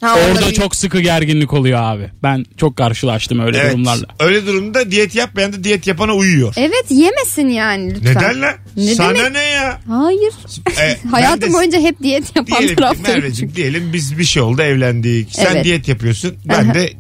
[0.06, 2.10] Ha, Orada çok sıkı gerginlik oluyor abi.
[2.24, 3.72] Ben çok karşılaştım öyle Evet.
[3.74, 4.06] durumlarla.
[4.20, 6.54] Öyle durumda diyet yapmayan da diyet yapana uyuyor.
[6.58, 8.16] Evet yemesin yani lütfen.
[8.16, 8.54] Neden lan?
[8.78, 9.32] Ne Sana demek?
[9.32, 9.82] ne ya?
[9.90, 10.34] Hayır.
[10.82, 13.20] E, ben Hayatım de- boyunca hep diyet yapan Diyelim ki taraftayım.
[13.22, 15.28] Merveciğim diyelim biz bir şey oldu evlendik.
[15.32, 15.64] Sen Evet.
[15.66, 16.36] diyet yapıyorsun.
[16.46, 16.94] Ben de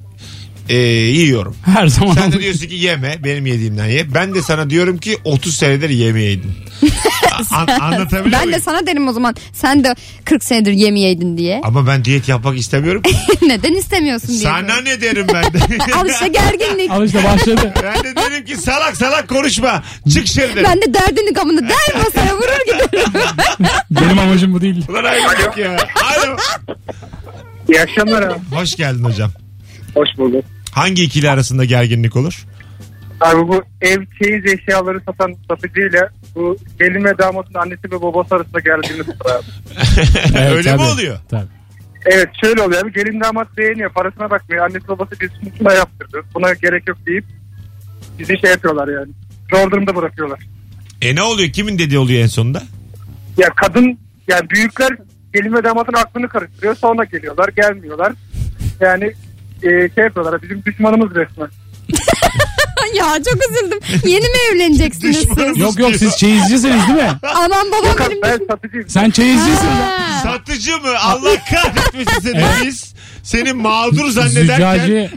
[0.70, 0.76] e,
[1.12, 1.56] yiyorum.
[1.66, 4.14] Her zaman Sen de diyorsun ki yeme benim yediğimden ye.
[4.14, 6.52] Ben de sana diyorum ki 30 senedir yemeyeydin.
[7.52, 9.96] An- anlatabiliyor Ben de sana derim o zaman sen de
[10.26, 11.62] 40 senedir yemeyeydin diye.
[11.64, 13.02] Ama ben diyet yapmak istemiyorum.
[13.42, 14.40] Neden istemiyorsun diye.
[14.40, 15.60] Sana ne derim ben de.
[15.96, 16.92] Al işte gerginlik.
[16.92, 17.74] Al işte başladı.
[17.84, 19.84] ben de derim ki salak salak konuşma.
[20.14, 20.64] Çık şeriden.
[20.64, 23.10] Ben de derdini gamını der masaya vurur giderim.
[23.92, 24.86] Benim amacım bu değil.
[24.90, 25.72] Ulan ayrıldık ya.
[25.72, 26.38] Alo.
[27.70, 28.40] İyi akşamlar abi.
[28.56, 29.32] Hoş geldin hocam.
[29.94, 30.46] Hoş bulduk.
[30.72, 32.46] Hangi ikili arasında gerginlik olur?
[33.22, 38.58] Abi bu ev çeyiz eşyaları satan satıcıyla bu gelin ve damatın annesi ve babası arasında
[38.58, 39.46] abi.
[40.38, 40.94] Evet, Öyle mi tabii.
[40.94, 41.18] oluyor?
[41.30, 41.48] Tabii.
[42.06, 46.54] Evet şöyle oluyor abi gelin damat beğeniyor parasına bakmıyor annesi babası biz şuna yaptırdı buna
[46.54, 47.26] gerek yok deyip
[48.20, 49.12] bizi şey yapıyorlar yani
[49.52, 50.40] zor durumda bırakıyorlar.
[51.02, 51.50] E ne oluyor?
[51.50, 52.64] Kimin dediği oluyor en sonunda?
[53.38, 54.90] Ya kadın yani büyükler
[55.34, 58.14] gelin ve damatın aklını karıştırıyor sonra geliyorlar gelmiyorlar
[58.80, 59.06] yani
[59.64, 61.50] e, şey yapıyorlar bizim düşmanımız resmen.
[62.96, 63.80] ya çok üzüldüm.
[64.06, 65.58] Yeni mi evleneceksiniz siz?
[65.58, 67.12] Yok yok siz çeyizcisiniz değil mi?
[67.36, 68.90] Aman babam Yok benim ben satıcıyım.
[68.90, 69.68] Sen çeyizcisin.
[69.68, 70.20] Ha.
[70.24, 71.00] Satıcı mı?
[71.04, 72.38] Allah kahretmesin seni.
[72.38, 72.64] Evet.
[72.66, 75.10] Biz seni mağdur zannederken Züccaci.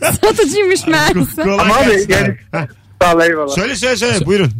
[0.22, 1.42] Satıcıymış meğerse.
[1.42, 2.12] kolay Ama abi gelsin.
[2.12, 2.34] yani
[3.02, 3.54] sağ ol eyvallah.
[3.54, 4.50] Söyle söyle söyle buyurun.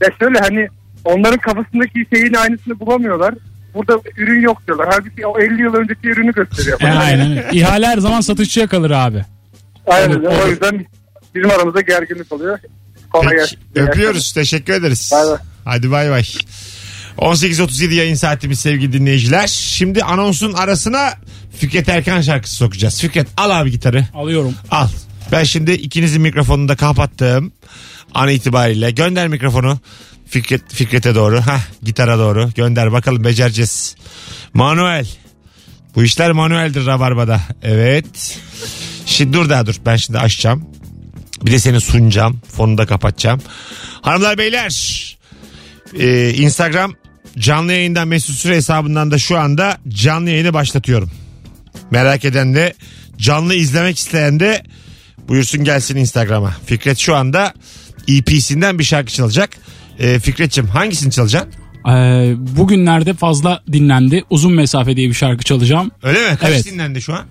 [0.00, 0.68] Ya şöyle hani
[1.04, 3.34] onların kafasındaki şeyin aynısını bulamıyorlar.
[3.74, 4.88] Burada ürün yok diyorlar.
[4.90, 6.80] Halbuki o 50 yıl önceki ürünü gösteriyor.
[6.80, 7.30] E, aynen.
[7.30, 7.48] öyle.
[7.52, 9.24] İhale her zaman satışçıya kalır abi.
[9.86, 10.20] Aynen.
[10.20, 10.86] Olur, O yüzden
[11.34, 12.58] bizim aramızda gerginlik oluyor.
[13.12, 13.58] Kolay Peki, gelsin.
[13.90, 14.32] öpüyoruz.
[14.32, 15.10] Teşekkür ederiz.
[15.12, 15.38] Bay bay.
[15.64, 16.24] Hadi bay bay.
[17.18, 19.46] 18.37 yayın saatimiz sevgili dinleyiciler.
[19.46, 21.14] Şimdi anonsun arasına
[21.58, 23.00] Fikret Erkan şarkısı sokacağız.
[23.00, 24.06] Fikret al abi gitarı.
[24.14, 24.54] Alıyorum.
[24.70, 24.88] Al.
[25.32, 27.52] Ben şimdi ikinizin mikrofonunu da kapattım.
[28.14, 28.90] An itibariyle.
[28.90, 29.78] Gönder mikrofonu.
[30.26, 31.40] Fikret, Fikret'e doğru.
[31.40, 32.50] Hah, gitara doğru.
[32.54, 33.96] Gönder bakalım becereceğiz.
[34.54, 35.06] Manuel.
[35.94, 37.40] Bu işler manueldir Rabarba'da.
[37.62, 38.38] Evet.
[39.06, 39.74] Şimdi dur daha dur.
[39.86, 40.64] Ben şimdi açacağım.
[41.44, 42.40] Bir de seni sunacağım.
[42.56, 43.40] Fonu da kapatacağım.
[44.02, 45.00] Hanımlar beyler.
[45.98, 46.94] e, Instagram
[47.38, 51.10] canlı yayından Mesut Süre hesabından da şu anda canlı yayını başlatıyorum.
[51.90, 52.74] Merak eden de
[53.18, 54.62] canlı izlemek isteyen de
[55.28, 56.56] buyursun gelsin Instagram'a.
[56.66, 57.54] Fikret şu anda
[58.08, 59.50] EP'sinden bir şarkı çalacak.
[59.98, 61.52] Ee, Fikret'ciğim hangisini çalacaksın?
[61.88, 64.24] Ee, bugünlerde fazla dinlendi.
[64.30, 65.90] Uzun mesafe diye bir şarkı çalacağım.
[66.02, 66.36] Öyle mi?
[66.40, 66.64] Kaç Evet.
[66.66, 67.24] dinlendi şu an?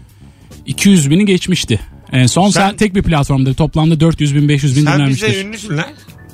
[0.66, 1.80] 200 bini geçmişti.
[2.14, 5.28] En son Sen- sen, tek bir platformda toplamda 400 bin 500 bin Sen dinlenmiştir.
[5.30, 5.86] bize ünlüsün lan.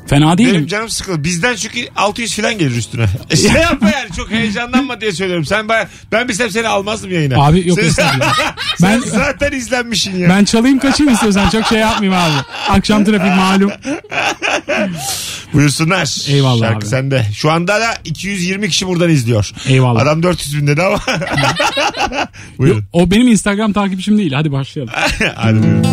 [0.08, 0.68] Fena Benim değilim.
[0.68, 1.24] canım sıkıldı.
[1.24, 3.06] Bizden çünkü 600 falan gelir üstüne.
[3.30, 5.46] E şey yapma yani çok heyecanlanma diye söylüyorum.
[5.46, 7.44] Sen baya, ben bilsem seni almazdım yayına.
[7.46, 7.92] Abi yok Sen-.
[8.78, 10.30] Sen Ben- zaten izlenmişsin ya.
[10.30, 12.44] Ben çalayım kaçayım istiyorsan çok şey yapmayayım abi.
[12.70, 13.72] Akşam trafik malum.
[15.56, 16.30] Buyursunlar.
[16.30, 16.86] Eyvallah Şarkı abi.
[16.86, 17.26] sende.
[17.36, 19.52] Şu anda da 220 kişi buradan izliyor.
[19.68, 20.02] Eyvallah.
[20.02, 21.00] Adam 400 bin dedi ama.
[22.58, 22.84] Buyurun.
[22.94, 24.32] O benim Instagram takipçim değil.
[24.34, 24.94] Hadi başlayalım.
[25.36, 25.86] Hadi buyurun.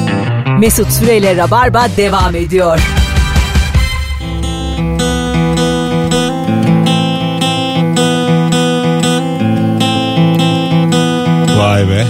[0.61, 2.79] Mesut Süreyle Rabarba devam ediyor.
[11.59, 12.05] Vay be.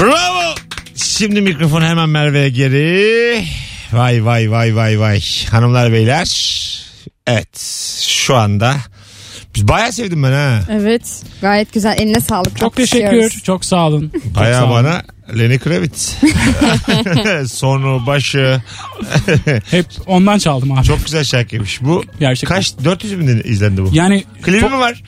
[0.00, 0.54] Bravo.
[0.96, 3.44] Şimdi mikrofonu hemen Merve'ye geri.
[3.94, 5.20] Vay vay vay vay vay.
[5.50, 6.28] Hanımlar beyler.
[7.26, 7.60] Evet
[8.08, 8.76] şu anda.
[9.54, 10.60] Biz bayağı sevdim ben ha.
[10.70, 11.22] Evet.
[11.40, 11.96] Gayet güzel.
[11.98, 12.56] Eline sağlık.
[12.58, 13.30] Çok teşekkür.
[13.30, 14.10] Çok sağ olun.
[14.24, 14.74] Çok Bayağı sağ olun.
[14.74, 15.02] bana
[15.38, 16.16] Lenny Kravitz.
[17.52, 18.62] Sonu başı.
[19.70, 20.84] Hep ondan çaldım abi.
[20.86, 21.82] Çok güzel şarkıymış.
[21.82, 22.56] Bu Gerçekten.
[22.56, 23.90] kaç 400 bin izlendi bu.
[23.92, 25.02] Yani Klibi mi var?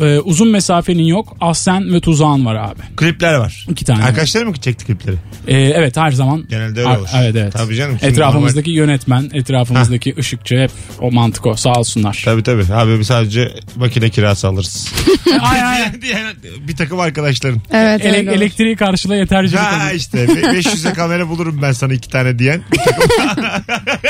[0.00, 1.36] E, uzun mesafenin yok.
[1.40, 2.80] Aslen ve tuzağın var abi.
[2.96, 3.66] Klipler var.
[3.70, 4.04] İki tane.
[4.04, 5.16] Arkadaşlar mı çekti klipleri?
[5.46, 6.44] E, evet her zaman.
[6.48, 7.08] Genelde öyle olur.
[7.16, 7.52] Evet evet.
[7.52, 7.98] Tabii canım.
[8.02, 11.56] Etrafımızdaki yönetmen, etrafımızdaki ışıkçı hep o mantık o.
[11.56, 12.22] Sağ olsunlar.
[12.24, 12.74] Tabii tabii.
[12.74, 14.92] Abi biz sadece makine kirası alırız.
[15.40, 16.02] ay, ay.
[16.02, 16.26] Diyen
[16.68, 17.60] bir takım arkadaşların.
[17.70, 22.38] Evet Ele- elektriği karşıla yetercilik Ha işte be- 500'e kamera bulurum ben sana iki tane
[22.38, 22.62] diyen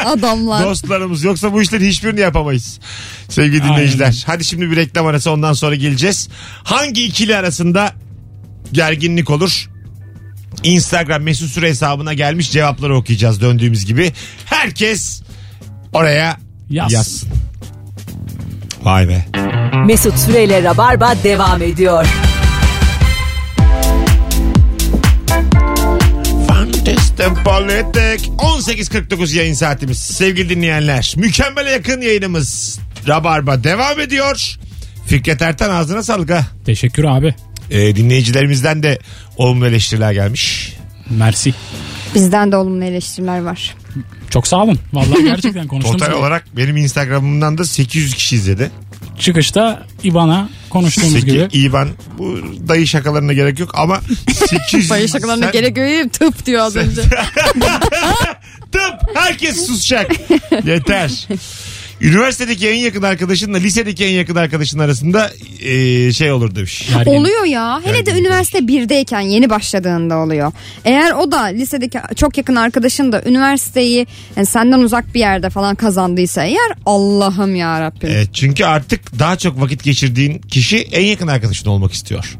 [0.05, 0.64] Adamlar.
[0.64, 1.25] dostlarımız.
[1.25, 2.81] Yoksa bu işleri hiçbirini yapamayız.
[3.29, 3.75] Sevgili Aynen.
[3.75, 4.23] dinleyiciler.
[4.27, 6.29] Hadi şimdi bir reklam arası ondan sonra geleceğiz.
[6.65, 7.93] Hangi ikili arasında
[8.73, 9.71] gerginlik olur?
[10.63, 14.13] Instagram mesut süre hesabına gelmiş cevapları okuyacağız döndüğümüz gibi.
[14.45, 15.23] Herkes
[15.93, 16.37] oraya
[16.71, 16.93] Yaz.
[16.93, 17.29] yazsın.
[18.83, 19.27] Vay be.
[19.87, 22.07] Mesut Süreyle Rabarba devam ediyor.
[26.49, 29.99] Fantastic Politik 18.49 yayın saatimiz.
[29.99, 34.57] Sevgili dinleyenler mükemmele yakın yayınımız Rabarba devam ediyor.
[35.07, 36.47] Fikret Ertan ağzına sağlık ha.
[36.67, 37.35] Teşekkür abi.
[37.71, 38.99] Ee, dinleyicilerimizden de
[39.37, 40.73] olumlu eleştiriler gelmiş.
[41.11, 41.55] Mersi.
[42.14, 43.75] Bizden de olumlu eleştiriler var.
[44.31, 44.79] Çok sağ olun.
[44.93, 45.99] Vallahi gerçekten konuştum.
[45.99, 48.71] Total olarak benim Instagram'ımdan da 800 kişi izledi.
[49.19, 51.49] Çıkışta İBAN'a konuştuğumuz Seki, gibi.
[51.53, 51.88] İvan
[52.19, 52.38] bu
[52.69, 54.01] dayı şakalarına gerek yok ama
[54.49, 56.12] 800 Bayı şakalarına Sen- gerek yok.
[56.12, 57.03] Tıp diyor az önce.
[58.73, 60.11] Tıp herkes susacak.
[60.67, 61.29] Yeter.
[62.01, 65.31] Üniversitedeki en yakın arkadaşınla lisedeki en yakın arkadaşın arasında
[65.61, 66.89] eee, şey olur demiş.
[67.07, 67.81] Oluyor ya.
[67.85, 68.21] Hele de Gergin.
[68.25, 70.53] üniversite 1'deyken yeni başladığında oluyor.
[70.85, 75.75] Eğer o da lisedeki çok yakın arkadaşın da üniversiteyi yani senden uzak bir yerde falan
[75.75, 77.99] kazandıysa eğer Allah'ım ya Rabbim.
[78.09, 78.15] Evet.
[78.17, 82.37] Evet, çünkü artık daha çok vakit geçirdiğin kişi en yakın arkadaşın olmak istiyor.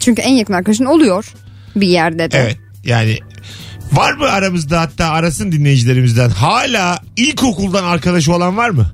[0.00, 1.32] çünkü en yakın arkadaşın oluyor
[1.76, 2.38] bir yerde de.
[2.38, 3.18] Evet yani
[3.92, 8.92] var mı aramızda hatta arasın dinleyicilerimizden hala ilkokuldan arkadaşı olan var mı?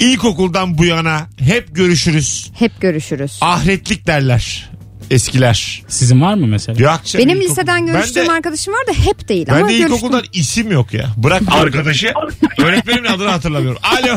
[0.00, 2.50] İlkokuldan bu yana hep görüşürüz.
[2.54, 3.38] Hep görüşürüz.
[3.40, 4.70] Ahretlik derler
[5.10, 5.82] eskiler.
[5.88, 6.82] Sizin var mı mesela?
[6.82, 9.68] Yok canım, Benim ilkokul- liseden görüştüğüm ben de, arkadaşım var da hep değil ben ama
[9.68, 9.86] de görüştüm.
[9.96, 11.06] ilkokuldan isim yok ya.
[11.16, 12.12] Bırak arkadaşı.
[12.58, 13.80] Öğretmenimin adını hatırlamıyorum.
[13.82, 14.16] Alo.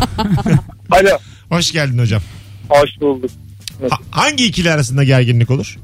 [0.92, 1.18] Alo.
[1.50, 2.22] Hoş geldin hocam.
[2.70, 3.30] Hoş bulduk.
[3.90, 5.78] Ha- hangi ikili arasında gerginlik olur?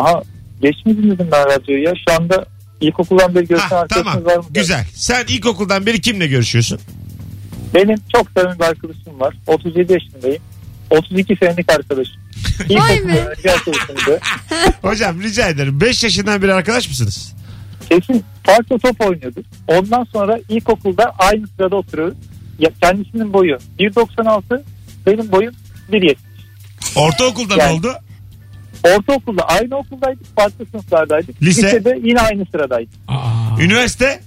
[0.00, 0.22] Aha
[0.62, 1.92] geç mi dinledim ben radyoyu ya?
[2.08, 2.46] Şu anda
[2.80, 4.44] ilkokuldan beri görüşen Ha, arkadaşınız tamam var mı?
[4.50, 4.84] güzel.
[4.94, 6.80] Sen ilkokuldan beri kimle görüşüyorsun?
[7.74, 9.34] Benim çok samimi bir arkadaşım var.
[9.46, 10.42] 37 yaşındayım.
[10.90, 12.14] 32 senelik arkadaşım.
[12.70, 13.28] Vay be.
[13.52, 14.20] arkadaşımdı.
[14.82, 15.80] Hocam rica ederim.
[15.80, 17.34] 5 yaşından beri arkadaş mısınız?
[17.88, 19.44] Kesin farklı top oynuyorduk.
[19.68, 22.14] Ondan sonra ilkokulda aynı sırada oturuyoruz.
[22.58, 24.62] Ya, kendisinin boyu 1.96
[25.06, 25.54] benim boyum
[25.92, 26.16] 1.70.
[26.96, 27.92] Ortaokulda ne Yani- oldu?
[28.84, 30.36] Ortaokulda aynı okuldaydık.
[30.36, 31.42] Farklı sınıflardaydık.
[31.42, 31.62] Lise?
[31.66, 32.94] Lisede yine aynı sıradaydık.
[33.08, 34.20] Aa, Üniversite?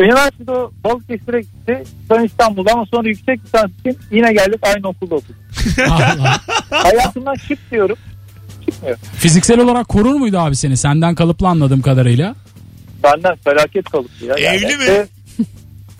[0.00, 1.84] Üniversitede o Balıkesir'e gitti.
[2.08, 5.36] Sonra İstanbul'da ama sonra yüksek lisans için yine geldik aynı okulda okuduk.
[6.70, 7.96] Hayatımdan çık diyorum.
[8.70, 8.96] Çıkmıyor.
[9.16, 10.76] Fiziksel olarak korur muydu abi seni?
[10.76, 12.34] Senden kalıplı anladığım kadarıyla.
[13.02, 14.34] Benden felaket kalıptı ya.
[14.34, 14.86] Evli mi?
[14.88, 15.06] Ve-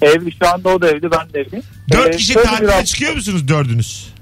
[0.03, 1.65] evli şu anda o da evli ben de evliyim.
[1.93, 4.14] Dört Ee, kişi tatile çıkıyor musunuz dördünüz?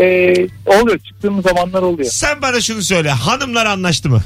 [0.00, 0.34] Ee,
[0.66, 2.10] oluyor çıktığımız zamanlar oluyor.
[2.10, 3.10] Sen bana şunu söyle.
[3.10, 4.22] Hanımlar anlaştı mı?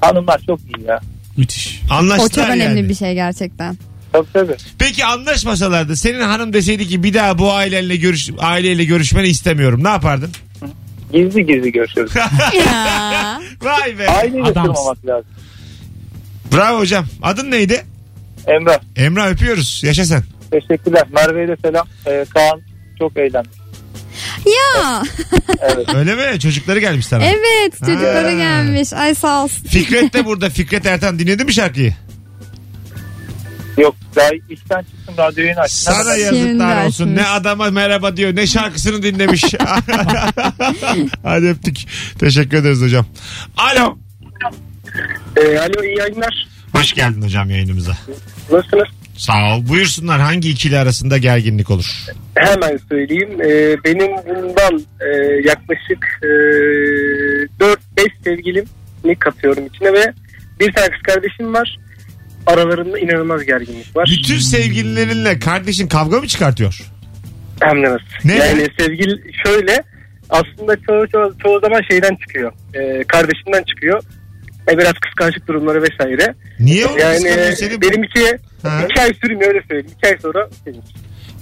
[0.00, 1.00] Hanımlar çok iyi ya.
[1.36, 1.80] Müthiş.
[1.90, 2.88] Anlaştılar O çok önemli yani.
[2.88, 3.76] bir şey gerçekten.
[4.12, 4.56] Tabii tabii.
[4.78, 9.84] Peki anlaşmasalardı senin hanım deseydi ki bir daha bu aileyle görüş aileyle görüşmeni istemiyorum.
[9.84, 10.30] Ne yapardın?
[11.12, 12.12] Gizli gizli görüşüyoruz.
[12.66, 13.40] Ya.
[13.62, 14.08] Vay be.
[14.10, 14.52] Adamsın.
[14.52, 15.30] kırmamak lazım.
[16.52, 17.06] Bravo hocam.
[17.22, 17.84] Adın neydi?
[18.46, 19.80] Emrah Emrah öpüyoruz.
[19.84, 20.22] Yaşa sen.
[20.50, 21.02] teşekkürler.
[21.14, 21.86] Merve'ye de selam.
[22.06, 22.60] Ee, Kaan
[22.98, 23.48] çok eğlendi.
[24.46, 25.02] Ya.
[25.60, 25.94] Evet.
[25.94, 26.40] Öyle mi?
[26.40, 27.24] Çocukları gelmiş sana.
[27.24, 28.32] Evet çocuklara Ha.
[28.32, 28.92] gelmiş.
[28.92, 29.66] Ay sağ olsun.
[29.68, 30.50] Fikret de burada.
[30.50, 31.94] Fikret Ertan dinledin mi şarkıyı?
[33.78, 35.94] Yok daha işten çıktım radyoyu yeni açtım.
[35.94, 37.04] Sana Şimdi yazıklar olsun.
[37.04, 37.20] açmış.
[37.22, 39.44] Ne adama merhaba diyor ne şarkısını dinlemiş.
[41.22, 41.76] Hadi öptük.
[42.18, 43.06] Teşekkür ederiz hocam.
[43.56, 43.98] Alo.
[45.36, 46.48] Ee, alo iyi yayınlar.
[46.72, 47.96] Hoş Hoş geldin hocam yayınımıza.
[48.52, 48.88] Nasılsınız?
[49.24, 49.68] Sağ ol.
[49.68, 51.86] Buyursunlar hangi ikili arasında gerginlik olur?
[52.34, 53.40] Hemen söyleyeyim.
[53.40, 55.06] Ee, benim bundan e,
[55.44, 57.76] yaklaşık e, 4-5
[58.24, 60.12] sevgilimi katıyorum içine ve
[60.60, 61.76] bir tane kız kardeşim var.
[62.46, 64.08] Aralarında inanılmaz gerginlik var.
[64.18, 66.80] Bütün sevgililerinle kardeşin kavga mı çıkartıyor?
[67.60, 68.04] Hem de nasıl?
[68.28, 68.34] Ne?
[68.36, 69.82] Yani sevgili şöyle
[70.30, 72.52] aslında çoğu, çoğu, çoğu zaman şeyden çıkıyor.
[72.74, 74.02] Ee, kardeşimden çıkıyor.
[74.70, 76.34] E, biraz kıskançlık durumları vesaire.
[76.60, 77.80] Niye o Yani kıskanıyor seni?
[77.80, 78.84] benimki Ha?
[78.90, 79.90] iki ay sürmüyor öyle söyleyeyim.
[79.98, 80.80] İki ay sonra benim.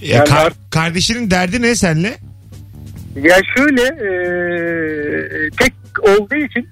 [0.01, 2.17] Ya yani kar- kardeşinin derdi ne senle?
[3.23, 4.11] Ya şöyle e,
[5.51, 6.69] tek olduğu için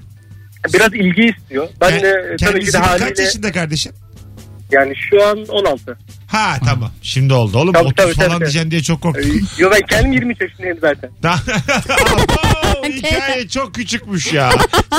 [0.75, 1.69] biraz ilgi istiyor.
[1.81, 3.93] Ben Ke- de e, tabii ki Kendisi de kaç haliyle yaşında kardeşin?
[4.73, 5.99] yani şu an 16.
[6.27, 6.91] Ha tamam.
[7.03, 7.59] Şimdi oldu.
[7.59, 8.41] Oğlum Tabii, 30 tabii, falan tabii.
[8.41, 9.41] diyeceksin diye çok Ee, korktum.
[9.59, 11.11] Yo ben kendim 23 yaşındayım zaten.
[12.85, 14.51] hikaye çok küçükmüş ya.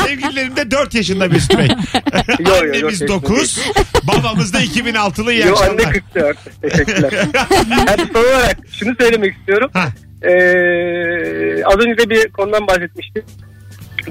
[0.05, 1.67] Sevgililerim de 4 yaşında Mesut Bey.
[2.39, 3.59] Yo, Annemiz kesinlikle 9,
[4.03, 5.93] babamız da 2006'lı iyi Yo anne akşamlar.
[6.13, 6.37] 44.
[6.61, 7.13] Teşekkürler.
[7.87, 9.69] Hadi son olarak şunu söylemek istiyorum.
[9.73, 9.87] Ha.
[10.21, 13.23] Ee, az önce de bir konudan bahsetmiştim.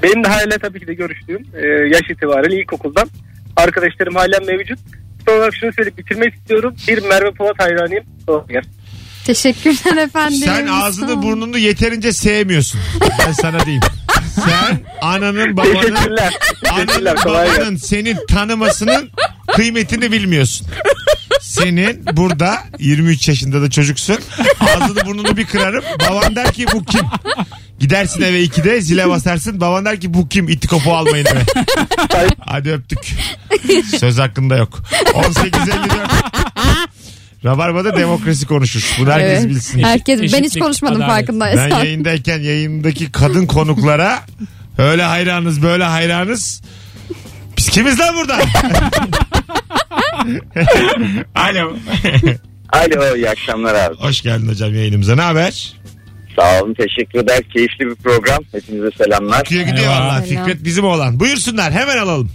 [0.03, 3.09] Benim de hala tabii ki de görüştüğüm e, yaş itibariyle ilkokuldan
[3.55, 4.79] arkadaşlarım hala mevcut.
[5.27, 6.75] Son olarak şunu söyleyip bitirmek istiyorum.
[6.87, 8.03] Bir Merve Polat hayranıyım.
[8.49, 8.71] Gelsin.
[9.25, 10.39] Teşekkürler efendim.
[10.45, 12.81] Sen ağzını burnunu yeterince sevmiyorsun.
[13.19, 13.81] Ben sana diyeyim.
[14.35, 16.33] Sen ananın babanın Teşekkürler.
[16.63, 17.11] Teşekkürler.
[17.11, 17.61] ananın Kolay gelsin.
[17.61, 19.09] babanın seni tanımasının
[19.55, 20.67] kıymetini bilmiyorsun.
[21.41, 24.17] Senin burada 23 yaşında da çocuksun.
[24.59, 25.83] Ağzını burnunu bir kırarım.
[26.09, 27.01] Baban der ki bu kim?
[27.79, 29.61] Gidersin eve 2'de zile basarsın.
[29.61, 30.49] Baban der ki bu kim?
[30.49, 31.41] İtti kopu almayın eve.
[32.45, 32.99] Hadi öptük.
[33.99, 34.79] Söz hakkında yok.
[35.05, 36.60] 18.54.
[37.45, 38.95] Rabarba'da demokrasi konuşur.
[38.99, 39.49] Bunu herkes Evet.
[39.49, 39.83] bilsin.
[39.83, 41.11] Herkes ben hiç Eşitlik, konuşmadım adalet.
[41.11, 41.71] farkındaysan.
[41.71, 44.19] Ben yayındayken yayındaki kadın konuklara
[44.77, 46.61] öyle hayranız böyle hayranız.
[47.57, 48.37] Biz kimiz lan burada?
[51.35, 51.73] Alo.
[52.73, 53.95] Alo iyi akşamlar abi.
[53.95, 55.15] Hoş geldin hocam yayınımıza.
[55.15, 55.73] Ne haber?
[56.35, 57.39] Sağ olun teşekkür eder.
[57.53, 58.39] Keyifli bir program.
[58.51, 59.39] Hepinize selamlar.
[59.39, 59.99] Akıyor gidiyor Eyvallah.
[60.15, 60.21] valla.
[60.25, 60.45] Selam.
[60.45, 61.19] Fikret bizim oğlan.
[61.19, 62.31] Buyursunlar hemen alalım.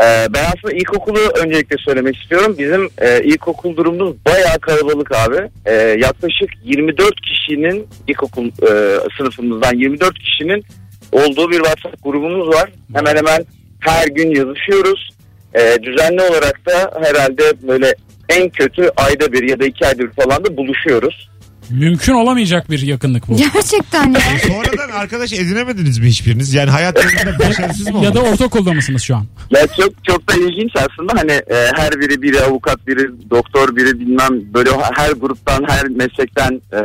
[0.00, 2.56] Ee, ben aslında ilkokulu öncelikle söylemek istiyorum.
[2.58, 5.50] Bizim e, ilkokul durumumuz bayağı kalabalık abi.
[5.66, 10.64] E, yaklaşık 24 kişinin ilkokul e, sınıfımızdan 24 kişinin
[11.12, 12.70] olduğu bir WhatsApp grubumuz var.
[12.94, 13.44] Hemen hemen
[13.80, 15.10] her gün yazışıyoruz.
[15.54, 17.94] E, düzenli olarak da herhalde böyle
[18.28, 21.30] en kötü ayda bir ya da iki ayda bir falan da buluşuyoruz.
[21.70, 23.36] Mümkün olamayacak bir yakınlık bu.
[23.36, 24.20] Gerçekten ya.
[24.34, 26.54] E, sonradan arkadaş edinemediniz mi hiçbiriniz?
[26.54, 29.26] Yani hayatlarında başarısız mı ya da ortaokulda mısınız şu an?
[29.50, 34.00] Ya çok çok da ilginç aslında hani e, her biri biri avukat biri doktor biri
[34.00, 36.78] bilmem böyle her gruptan her meslekten e,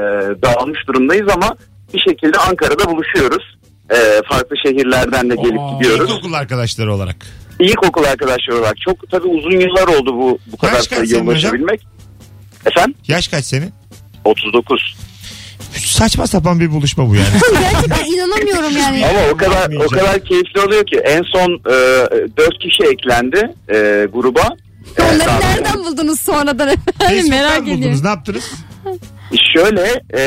[0.43, 1.55] dağılmış durumdayız ama
[1.93, 3.57] bir şekilde Ankara'da buluşuyoruz.
[3.91, 3.97] E,
[4.29, 5.73] farklı şehirlerden de gelip Aa.
[5.77, 6.09] gidiyoruz.
[6.09, 7.15] İlkokul arkadaşları olarak.
[7.59, 11.27] İlkokul arkadaşları olarak çok tabii uzun yıllar oldu bu bu kadar Kaç senin hocam?
[11.27, 11.81] ulaşabilmek.
[12.65, 12.95] Efendim?
[13.07, 13.71] Yaş kaç senin?
[14.29, 14.95] 39.
[15.85, 17.27] Saçma sapan bir buluşma bu yani.
[17.71, 19.05] Gerçekten inanamıyorum yani.
[19.05, 21.73] Ama o kadar o kadar keyifli oluyor ki en son e,
[22.37, 24.43] 4 kişi eklendi e, gruba.
[24.97, 28.01] E, Onları daha- nereden buldunuz sonradan efendim Facebook'tan merak buldunuz ediyorum.
[28.03, 28.51] ne yaptınız?
[29.55, 30.21] Şöyle e,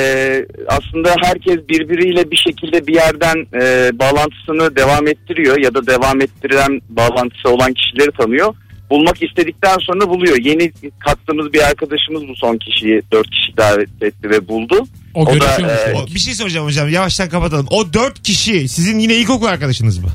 [0.68, 6.80] aslında herkes birbiriyle bir şekilde bir yerden e, bağlantısını devam ettiriyor ya da devam ettiren
[6.88, 8.54] bağlantısı olan kişileri tanıyor.
[8.92, 10.36] Bulmak istedikten sonra buluyor.
[10.36, 14.84] Yeni kattığımız bir arkadaşımız bu son kişiyi dört kişi davet etti ve buldu.
[15.14, 17.66] O, O da, e, O- bir şey soracağım hocam yavaştan kapatalım.
[17.70, 20.08] O dört kişi sizin yine ilkokul arkadaşınız mı?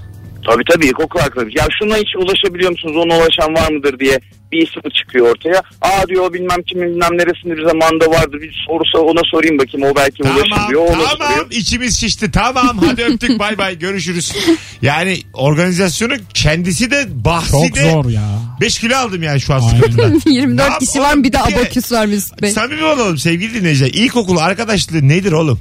[0.45, 1.53] Tabii tabii ilkokul arkadaş.
[1.55, 2.95] Ya şuna hiç ulaşabiliyor musunuz?
[2.97, 4.19] Ona ulaşan var mıdır diye
[4.51, 5.61] bir isim çıkıyor ortaya.
[5.81, 8.37] Aa diyor bilmem kimin bilmem neresinde bir zamanda vardı.
[8.41, 10.81] Bir sorsa ona sorayım bakayım o belki ulaşır Tamam diyor.
[10.81, 11.47] O tamam ulaştırıyor.
[11.51, 14.33] içimiz şişti tamam hadi öptük bay bay görüşürüz.
[14.81, 18.21] Yani organizasyonun kendisi de bahsi Çok de zor ya.
[18.61, 20.21] 5 kilo aldım yani şu an sıkıntıdan.
[20.25, 22.51] 24 Ne kişi var bir de abaküs var Mesut Bey.
[22.51, 23.89] Samimi olalım sevgili dinleyiciler.
[23.93, 25.59] İlkokul arkadaşlığı nedir oğlum?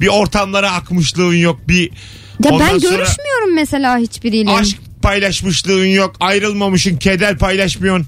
[0.00, 1.90] Bir ortamlara akmışlığın yok bir
[2.44, 4.50] Ya ondan ben sonra görüşmüyorum mesela hiçbiriyle.
[4.50, 8.06] aşk paylaşmışlığın yok ayrılmamışın keder paylaşmıyorsun.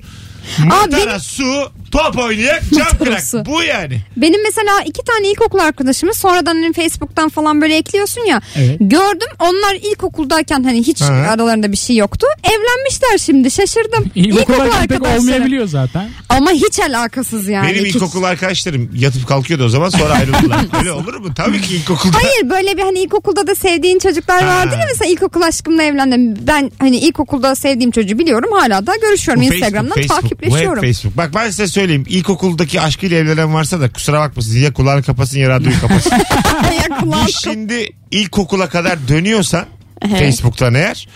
[0.58, 4.00] Matara benim- su top oynayak cam kırak bu yani.
[4.16, 8.40] Benim mesela iki tane ilkokul arkadaşımı sonradan hani Facebook'tan falan böyle ekliyorsun ya.
[8.56, 8.76] Evet.
[8.80, 11.12] Gördüm onlar ilkokuldayken hani hiç Ha.
[11.14, 12.26] aralarında bir şey yoktu.
[12.44, 14.04] Evlenmişler şimdi şaşırdım.
[14.14, 15.20] İlkokuldayken pek arkadaşları.
[15.20, 16.08] olmayabiliyor zaten.
[16.28, 17.68] Ama hiç alakasız yani.
[17.68, 20.60] Benim İki- ilkokul arkadaşlarım yatıp kalkıyordu o zaman sonra ayrıldılar.
[20.78, 21.28] Öyle olur mu?
[21.36, 22.16] Tabii ki ilkokulda.
[22.22, 24.48] Hayır böyle bir hani ilkokulda da sevdiğin çocuklar Ha.
[24.48, 26.36] vardır ya mesela ilkokul aşkımla evlendim.
[26.46, 30.22] Ben hani ilkokulda sevdiğim çocuğu biliyorum hala da görüşüyorum Bu Instagram'dan Facebook, Facebook.
[30.40, 30.82] takipleşiyorum.
[30.82, 31.16] Bu hep Facebook.
[31.16, 32.04] Bak ben size söyleyeyim.
[32.08, 34.58] İlkokuldaki aşkıyla evlenen varsa da kusura bakmasın.
[34.58, 36.12] Ya kulağını kapasın ya radyoyu kapasın.
[36.90, 39.66] Ya kulağım Bu şimdi ilkokula kadar dönüyorsan
[40.18, 41.08] Facebook'tan eğer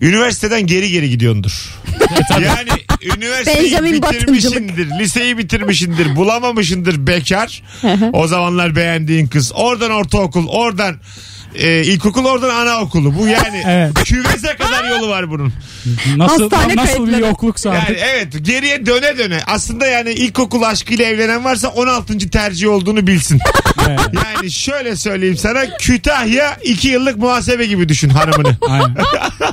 [0.00, 1.74] üniversiteden geri geri gidiyordur.
[2.30, 2.68] yani
[3.16, 7.62] üniversiteyi Benjamin bitirmişindir, liseyi bitirmişindir, bulamamışındır bekar.
[8.12, 9.52] o zamanlar beğendiğin kız.
[9.54, 10.96] Oradan ortaokul, oradan
[11.54, 13.18] e, ilkokul, oradan anaokulu.
[13.18, 14.04] Bu yani Evet.
[14.04, 15.52] küveze kadar yolu var bunun.
[16.16, 17.20] Nasıl, Hastane nasıl bir kayıtları.
[17.20, 17.98] yokluksa Yani artık.
[18.14, 19.38] evet geriye döne döne.
[19.46, 22.18] Aslında yani ilkokul aşkıyla evlenen varsa 16.
[22.30, 23.38] tercih olduğunu bilsin.
[23.88, 24.00] Evet.
[24.14, 28.56] Yani şöyle söyleyeyim sana Kütahya 2 yıllık muhasebe gibi düşün hanımını.
[28.68, 28.94] Aynen.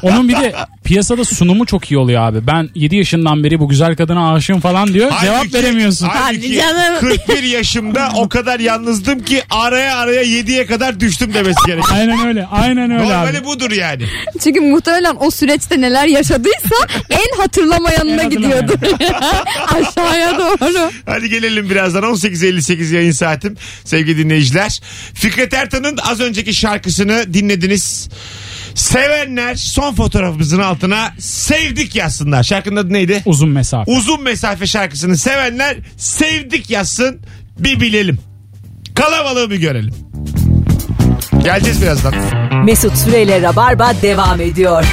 [0.01, 2.47] Onun bir de piyasada sunumu çok iyi oluyor abi.
[2.47, 5.11] Ben 7 yaşından beri bu güzel kadına aşığım falan diyor.
[5.21, 6.07] cevap Halbuki- veremiyorsun.
[6.07, 6.99] halbuki Hadi canım.
[7.27, 11.88] 41 yaşımda o kadar yalnızdım ki araya araya 7'ye kadar düştüm demesi gerekiyor.
[11.93, 12.45] Aynen öyle.
[12.45, 13.45] Aynen öyle Normali abi.
[13.45, 14.03] budur yani.
[14.43, 16.75] Çünkü muhtemelen o süreçte neler yaşadıysa
[17.09, 18.73] en hatırlamayanına En gidiyordu.
[19.67, 20.91] Aşağıya doğru.
[21.05, 24.81] Hadi gelelim birazdan 18.58 yayın saatim sevgili dinleyiciler.
[25.13, 28.09] Fikret Ertan'ın az önceki şarkısını dinlediniz.
[28.75, 32.43] Sevenler son fotoğrafımızın altına sevdik yazsınlar.
[32.43, 33.21] Şarkının adı neydi?
[33.25, 33.91] Uzun mesafe.
[33.91, 37.19] Uzun mesafe şarkısını sevenler sevdik yazsın
[37.59, 38.19] bir bilelim.
[38.95, 39.93] Kalabalığı bir görelim.
[41.43, 42.13] Geleceğiz birazdan.
[42.65, 44.85] Mesut Süreyle Rabarba devam ediyor.